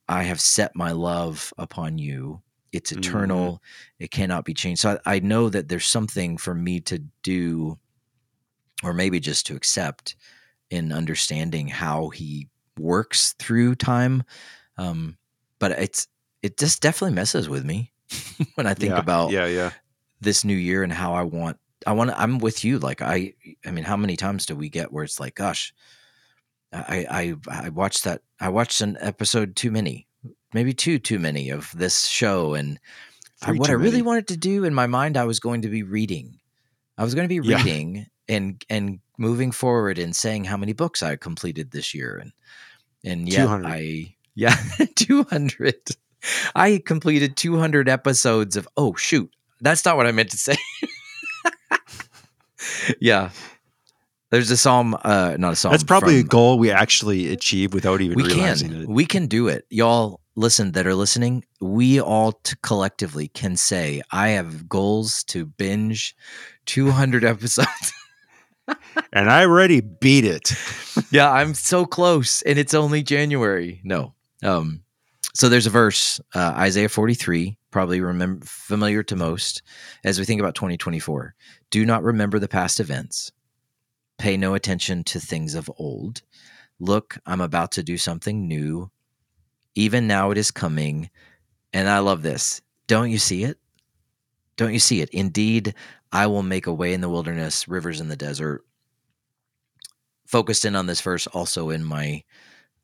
I 0.07 0.23
have 0.23 0.41
set 0.41 0.75
my 0.75 0.91
love 0.91 1.53
upon 1.57 1.97
you. 1.97 2.41
It's 2.71 2.91
Mhm. 2.91 2.97
eternal. 2.97 3.61
It 3.99 4.11
cannot 4.11 4.43
be 4.45 4.53
changed. 4.53 4.81
So 4.81 4.99
I, 5.05 5.15
I 5.15 5.19
know 5.19 5.49
that 5.49 5.69
there's 5.69 5.85
something 5.85 6.37
for 6.37 6.53
me 6.53 6.81
to 6.81 6.99
do, 7.23 7.79
or 8.83 8.93
maybe 8.93 9.19
just 9.19 9.45
to 9.47 9.55
accept 9.55 10.15
in 10.69 10.91
understanding 10.91 11.67
how 11.69 12.09
he 12.09 12.49
works 12.77 13.33
through 13.39 13.75
time. 13.75 14.23
Um, 14.77 15.17
but 15.59 15.71
it's 15.71 16.07
it 16.45 16.57
just 16.57 16.81
definitely 16.81 17.15
messes 17.15 17.49
with 17.49 17.65
me 17.65 17.91
when 18.55 18.67
I 18.67 18.73
think 18.75 18.91
yeah, 18.91 18.99
about 18.99 19.31
yeah, 19.31 19.47
yeah. 19.47 19.71
this 20.21 20.43
new 20.45 20.55
year 20.55 20.83
and 20.83 20.93
how 20.93 21.13
I 21.15 21.23
want 21.23 21.57
I 21.87 21.93
want 21.93 22.11
I'm 22.15 22.37
with 22.37 22.63
you 22.63 22.77
like 22.79 23.01
I 23.01 23.33
I 23.65 23.71
mean 23.71 23.83
how 23.83 23.97
many 23.97 24.15
times 24.15 24.45
do 24.45 24.55
we 24.55 24.69
get 24.69 24.91
where 24.93 25.03
it's 25.03 25.19
like 25.19 25.35
gosh 25.35 25.73
I 26.71 27.05
I 27.49 27.65
I 27.65 27.69
watched 27.69 28.03
that 28.03 28.21
I 28.39 28.49
watched 28.49 28.81
an 28.81 28.97
episode 28.99 29.55
too 29.55 29.71
many 29.71 30.07
maybe 30.53 30.73
two 30.73 30.99
too 30.99 31.17
many 31.19 31.49
of 31.49 31.71
this 31.75 32.05
show 32.05 32.53
and 32.53 32.79
I, 33.41 33.51
what 33.53 33.69
I 33.69 33.73
really 33.73 33.91
many. 33.97 34.03
wanted 34.03 34.27
to 34.29 34.37
do 34.37 34.63
in 34.65 34.73
my 34.73 34.87
mind 34.87 35.17
I 35.17 35.25
was 35.25 35.39
going 35.39 35.63
to 35.63 35.69
be 35.69 35.83
reading 35.83 36.39
I 36.97 37.03
was 37.03 37.15
going 37.15 37.27
to 37.27 37.41
be 37.41 37.47
Yeah. 37.47 37.57
reading 37.57 38.05
and 38.29 38.63
and 38.69 38.99
moving 39.17 39.51
forward 39.51 39.97
and 39.97 40.15
saying 40.15 40.45
how 40.45 40.57
many 40.57 40.73
books 40.73 41.01
I 41.01 41.15
completed 41.15 41.71
this 41.71 41.93
year 41.93 42.17
and 42.21 42.31
and 43.03 43.27
yeah 43.27 43.61
I 43.63 44.15
yeah 44.35 44.55
200 44.95 45.75
I 46.55 46.81
completed 46.85 47.35
200 47.37 47.89
episodes 47.89 48.55
of 48.55 48.67
oh 48.77 48.93
shoot 48.95 49.29
that's 49.61 49.85
not 49.85 49.95
what 49.97 50.05
I 50.05 50.11
meant 50.11 50.31
to 50.31 50.37
say. 50.37 50.55
Yeah. 52.99 53.29
There's 54.31 54.51
a 54.51 54.57
psalm 54.57 54.97
uh 55.03 55.35
not 55.39 55.53
a 55.53 55.55
psalm 55.55 55.71
That's 55.71 55.83
probably 55.83 56.19
a 56.19 56.23
goal 56.23 56.57
we 56.59 56.71
actually 56.71 57.31
achieve 57.31 57.73
without 57.73 58.01
even 58.01 58.17
we 58.17 58.23
realizing 58.23 58.69
can 58.71 58.81
it. 58.81 58.89
we 58.89 59.05
can 59.05 59.27
do 59.27 59.47
it. 59.47 59.65
Y'all 59.69 60.19
listen 60.35 60.71
that 60.73 60.85
are 60.85 60.95
listening 60.95 61.45
we 61.61 62.01
all 62.01 62.33
t- 62.43 62.57
collectively 62.61 63.29
can 63.29 63.55
say 63.55 64.01
i 64.11 64.29
have 64.29 64.67
goals 64.67 65.23
to 65.23 65.45
binge 65.45 66.13
200 66.65 67.23
episodes. 67.33 67.93
And 69.13 69.29
I 69.31 69.43
already 69.45 69.79
beat 69.79 70.25
it. 70.25 70.51
yeah 71.11 71.31
i'm 71.31 71.53
so 71.53 71.85
close 71.85 72.41
and 72.41 72.59
it's 72.59 72.73
only 72.73 73.01
january. 73.03 73.79
No 73.85 74.13
um 74.43 74.81
so 75.35 75.49
there's 75.49 75.67
a 75.67 75.71
verse 75.71 76.19
uh, 76.33 76.53
isaiah 76.55 76.89
43 76.89 77.57
probably 77.69 77.99
remember 77.99 78.45
familiar 78.45 79.03
to 79.03 79.17
most 79.17 79.61
as 80.05 80.17
we 80.17 80.23
think 80.25 80.39
about 80.39 80.55
2024 80.55 81.35
do 81.69 81.85
not 81.85 82.03
remember 82.03 82.39
the 82.39 82.47
past 82.47 82.79
events. 82.79 83.33
Pay 84.17 84.37
no 84.37 84.53
attention 84.53 85.03
to 85.03 85.19
things 85.19 85.55
of 85.55 85.69
old. 85.77 86.21
Look 86.79 87.17
i'm 87.25 87.41
about 87.41 87.73
to 87.73 87.83
do 87.83 87.97
something 87.97 88.47
new. 88.47 88.89
Even 89.75 90.07
now 90.07 90.31
it 90.31 90.37
is 90.37 90.51
coming. 90.51 91.09
And 91.73 91.89
i 91.89 91.99
love 91.99 92.21
this. 92.21 92.61
Don't 92.87 93.11
you 93.11 93.17
see 93.17 93.43
it? 93.43 93.57
Don't 94.55 94.71
you 94.71 94.79
see 94.79 95.01
it? 95.01 95.09
Indeed 95.09 95.75
i 96.13 96.27
will 96.27 96.43
make 96.43 96.65
a 96.65 96.73
way 96.73 96.93
in 96.93 97.01
the 97.01 97.09
wilderness 97.09 97.67
rivers 97.67 97.99
in 97.99 98.07
the 98.07 98.15
desert. 98.15 98.61
Focused 100.25 100.63
in 100.63 100.77
on 100.77 100.85
this 100.85 101.01
verse 101.01 101.27
also 101.27 101.71
in 101.71 101.83
my 101.83 102.23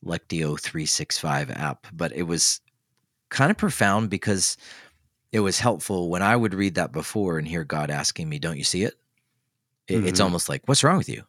Lectio 0.05 0.59
365 0.59 1.51
app, 1.51 1.87
but 1.93 2.11
it 2.13 2.23
was 2.23 2.61
kind 3.29 3.51
of 3.51 3.57
profound 3.57 4.09
because 4.09 4.57
it 5.31 5.39
was 5.39 5.59
helpful 5.59 6.09
when 6.09 6.21
I 6.21 6.35
would 6.35 6.53
read 6.53 6.75
that 6.75 6.91
before 6.91 7.37
and 7.37 7.47
hear 7.47 7.63
God 7.63 7.89
asking 7.89 8.27
me, 8.29 8.39
Don't 8.39 8.57
you 8.57 8.63
see 8.63 8.83
it? 8.83 8.95
It- 9.87 10.03
It's 10.05 10.19
Mhm. 10.19 10.25
almost 10.25 10.49
like, 10.49 10.63
What's 10.67 10.83
wrong 10.83 10.97
with 10.97 11.09
you? 11.09 11.23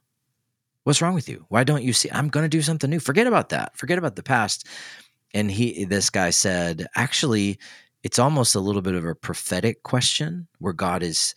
What's 0.85 1.01
wrong 1.01 1.15
with 1.15 1.29
you? 1.29 1.47
Why 1.49 1.63
don't 1.63 1.85
you 1.85 1.93
see? 1.93 2.11
I'm 2.11 2.29
going 2.29 2.45
to 2.45 2.49
do 2.49 2.63
something 2.63 2.91
new. 2.91 2.99
Forget 2.99 3.29
about 3.29 3.51
that. 3.51 3.77
Forget 3.77 3.99
about 3.99 4.17
the 4.17 4.23
past. 4.23 4.67
And 5.33 5.49
he, 5.51 5.85
this 5.85 6.11
guy 6.11 6.31
said, 6.31 6.89
actually, 6.97 7.59
it's 8.03 8.19
almost 8.19 8.57
a 8.57 8.61
little 8.61 8.83
bit 8.83 8.95
of 8.97 9.05
a 9.05 9.15
prophetic 9.15 9.85
question 9.85 10.49
where 10.59 10.73
God 10.73 11.05
is 11.05 11.37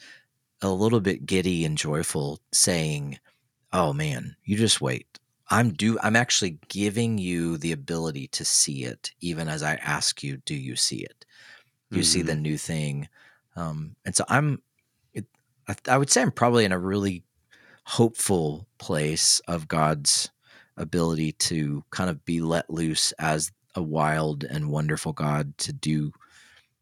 a 0.62 0.70
little 0.70 1.00
bit 1.00 1.28
giddy 1.28 1.64
and 1.64 1.78
joyful 1.78 2.42
saying, 2.52 3.20
oh 3.74 3.92
man 3.92 4.36
you 4.46 4.56
just 4.56 4.80
wait 4.80 5.20
i'm 5.50 5.72
do 5.74 5.98
i'm 6.02 6.16
actually 6.16 6.60
giving 6.70 7.18
you 7.18 7.58
the 7.58 7.72
ability 7.72 8.28
to 8.28 8.46
see 8.46 8.84
it 8.84 9.12
even 9.22 9.48
as 9.48 9.64
i 9.64 9.76
ask 9.76 10.24
you 10.24 10.38
do 10.46 10.56
you 10.56 10.76
see 10.76 10.98
it 11.04 11.26
you 11.92 12.04
see 12.04 12.22
Mm-hmm. 12.22 12.28
the 12.28 12.36
new 12.36 12.58
thing 12.58 13.08
um 13.56 13.96
and 14.06 14.16
so 14.16 14.26
i'm 14.30 14.62
it, 15.14 15.26
I, 15.68 15.76
I 15.90 15.98
would 15.98 16.10
say 16.10 16.22
i'm 16.22 16.32
probably 16.32 16.66
in 16.66 16.72
a 16.72 16.80
really 16.80 17.24
hopeful 17.86 18.68
place 18.78 19.40
of 19.48 19.68
God's 19.68 20.30
ability 20.78 21.34
to 21.34 21.84
kind 21.92 22.10
of 22.10 22.24
be 22.26 22.42
let 22.42 22.70
loose 22.70 23.12
as 23.14 23.52
a 23.76 23.82
wild 23.84 24.44
and 24.44 24.70
wonderful 24.72 25.14
God 25.14 25.58
to 25.60 25.74
do, 25.74 26.12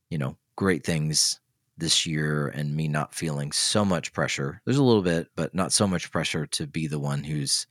you 0.10 0.18
know, 0.18 0.38
great 0.56 0.86
things 0.86 1.40
this 1.78 2.06
year 2.06 2.48
and 2.50 2.76
me 2.76 2.88
not 2.88 3.16
feeling 3.16 3.52
so 3.52 3.84
much 3.84 4.14
pressure. 4.14 4.62
There's 4.66 4.78
a 4.78 4.84
little 4.84 5.02
bit, 5.02 5.30
but 5.36 5.54
not 5.56 5.74
so 5.74 5.88
much 5.88 6.12
pressure 6.12 6.46
to 6.48 6.68
be 6.68 6.88
the 6.88 7.00
one 7.00 7.24
who's 7.24 7.66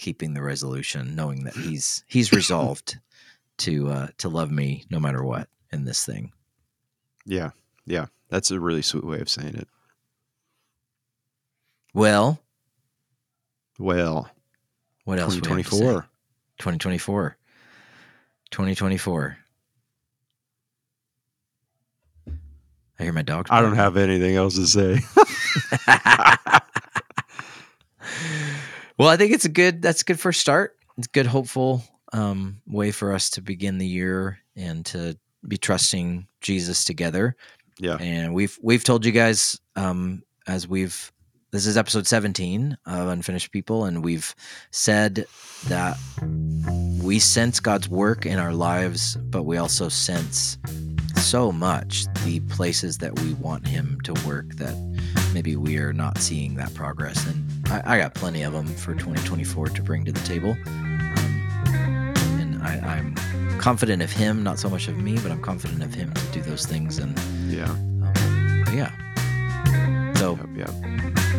keeping 0.00 0.32
the 0.34 0.42
resolution, 0.42 1.14
knowing 1.14 1.44
that 1.44 1.54
he's 1.54 2.02
he's 2.08 2.32
resolved 2.40 2.98
to 3.58 3.88
uh 3.88 4.08
to 4.18 4.28
love 4.28 4.50
me 4.50 4.84
no 4.90 4.98
matter 4.98 5.22
what 5.22 5.48
in 5.70 5.84
this 5.84 6.04
thing. 6.04 6.32
Yeah. 7.26 7.50
Yeah. 7.86 8.06
That's 8.30 8.50
a 8.50 8.58
really 8.58 8.82
sweet 8.82 9.04
way 9.04 9.20
of 9.20 9.28
saying 9.28 9.54
it. 9.56 9.68
Well, 11.92 12.40
Well, 13.78 14.30
what 15.04 15.18
else? 15.18 15.34
we 15.34 15.36
have 15.36 15.42
to 15.42 15.64
say? 15.64 15.80
2024. 15.80 16.06
2024. 16.58 17.36
2024. 18.50 19.36
I 22.98 23.02
hear 23.02 23.12
my 23.12 23.22
dog. 23.22 23.48
I 23.50 23.60
don't 23.60 23.76
have 23.76 23.96
anything 23.96 24.36
else 24.36 24.54
to 24.56 24.66
say. 24.66 25.00
well, 29.00 29.08
I 29.08 29.16
think 29.16 29.32
it's 29.32 29.46
a 29.46 29.50
good. 29.50 29.80
That's 29.80 30.02
a 30.02 30.04
good 30.04 30.20
first 30.20 30.42
start. 30.42 30.76
It's 30.98 31.06
a 31.06 31.10
good, 31.10 31.24
hopeful 31.24 31.82
um, 32.12 32.60
way 32.66 32.90
for 32.90 33.14
us 33.14 33.30
to 33.30 33.40
begin 33.40 33.78
the 33.78 33.86
year 33.86 34.40
and 34.54 34.84
to 34.86 35.16
be 35.48 35.56
trusting 35.56 36.26
Jesus 36.42 36.84
together. 36.84 37.34
Yeah. 37.78 37.96
And 37.98 38.34
we've 38.34 38.58
we've 38.60 38.84
told 38.84 39.06
you 39.06 39.12
guys 39.12 39.58
um, 39.74 40.22
as 40.46 40.68
we've 40.68 41.10
this 41.50 41.64
is 41.64 41.78
episode 41.78 42.06
17 42.06 42.76
of 42.84 43.08
Unfinished 43.08 43.52
People, 43.52 43.86
and 43.86 44.04
we've 44.04 44.34
said 44.70 45.24
that 45.68 45.96
we 47.02 47.18
sense 47.18 47.58
God's 47.58 47.88
work 47.88 48.26
in 48.26 48.38
our 48.38 48.52
lives, 48.52 49.16
but 49.16 49.44
we 49.44 49.56
also 49.56 49.88
sense 49.88 50.58
so 51.16 51.50
much 51.50 52.04
the 52.26 52.40
places 52.50 52.98
that 52.98 53.18
we 53.20 53.32
want 53.32 53.66
Him 53.66 53.98
to 54.04 54.12
work 54.26 54.56
that 54.56 54.76
maybe 55.32 55.56
we 55.56 55.78
are 55.78 55.94
not 55.94 56.18
seeing 56.18 56.56
that 56.56 56.74
progress. 56.74 57.26
And 57.26 57.49
I, 57.70 57.82
I 57.84 57.98
got 57.98 58.14
plenty 58.14 58.42
of 58.42 58.52
them 58.52 58.66
for 58.66 58.94
2024 58.94 59.68
to 59.68 59.82
bring 59.82 60.04
to 60.04 60.12
the 60.12 60.20
table. 60.20 60.56
Um, 60.66 62.14
and 62.40 62.62
I, 62.62 62.78
I'm 62.96 63.14
confident 63.58 64.02
of 64.02 64.10
Him, 64.10 64.42
not 64.42 64.58
so 64.58 64.68
much 64.68 64.88
of 64.88 64.96
me, 64.98 65.18
but 65.18 65.30
I'm 65.30 65.40
confident 65.42 65.82
of 65.82 65.94
Him 65.94 66.12
to 66.12 66.26
do 66.32 66.40
those 66.42 66.66
things. 66.66 66.98
And 66.98 67.16
Yeah. 67.48 67.70
um, 67.70 68.64
yeah. 68.74 68.92
So, 70.16 70.36
Yep. 70.56 70.68
Yep. 70.68 70.70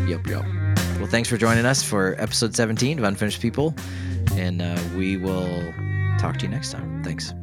Yep, 0.08 0.28
yep. 0.28 0.46
Well, 0.98 1.08
thanks 1.10 1.30
for 1.30 1.38
joining 1.38 1.66
us 1.66 1.84
for 1.84 2.16
episode 2.20 2.56
17 2.56 2.98
of 3.00 3.04
Unfinished 3.06 3.42
People, 3.42 3.74
and 4.34 4.62
uh, 4.62 4.80
we 4.96 5.18
will 5.18 5.74
talk 6.20 6.38
to 6.38 6.46
you 6.46 6.52
next 6.52 6.72
time. 6.72 7.04
Thanks. 7.04 7.34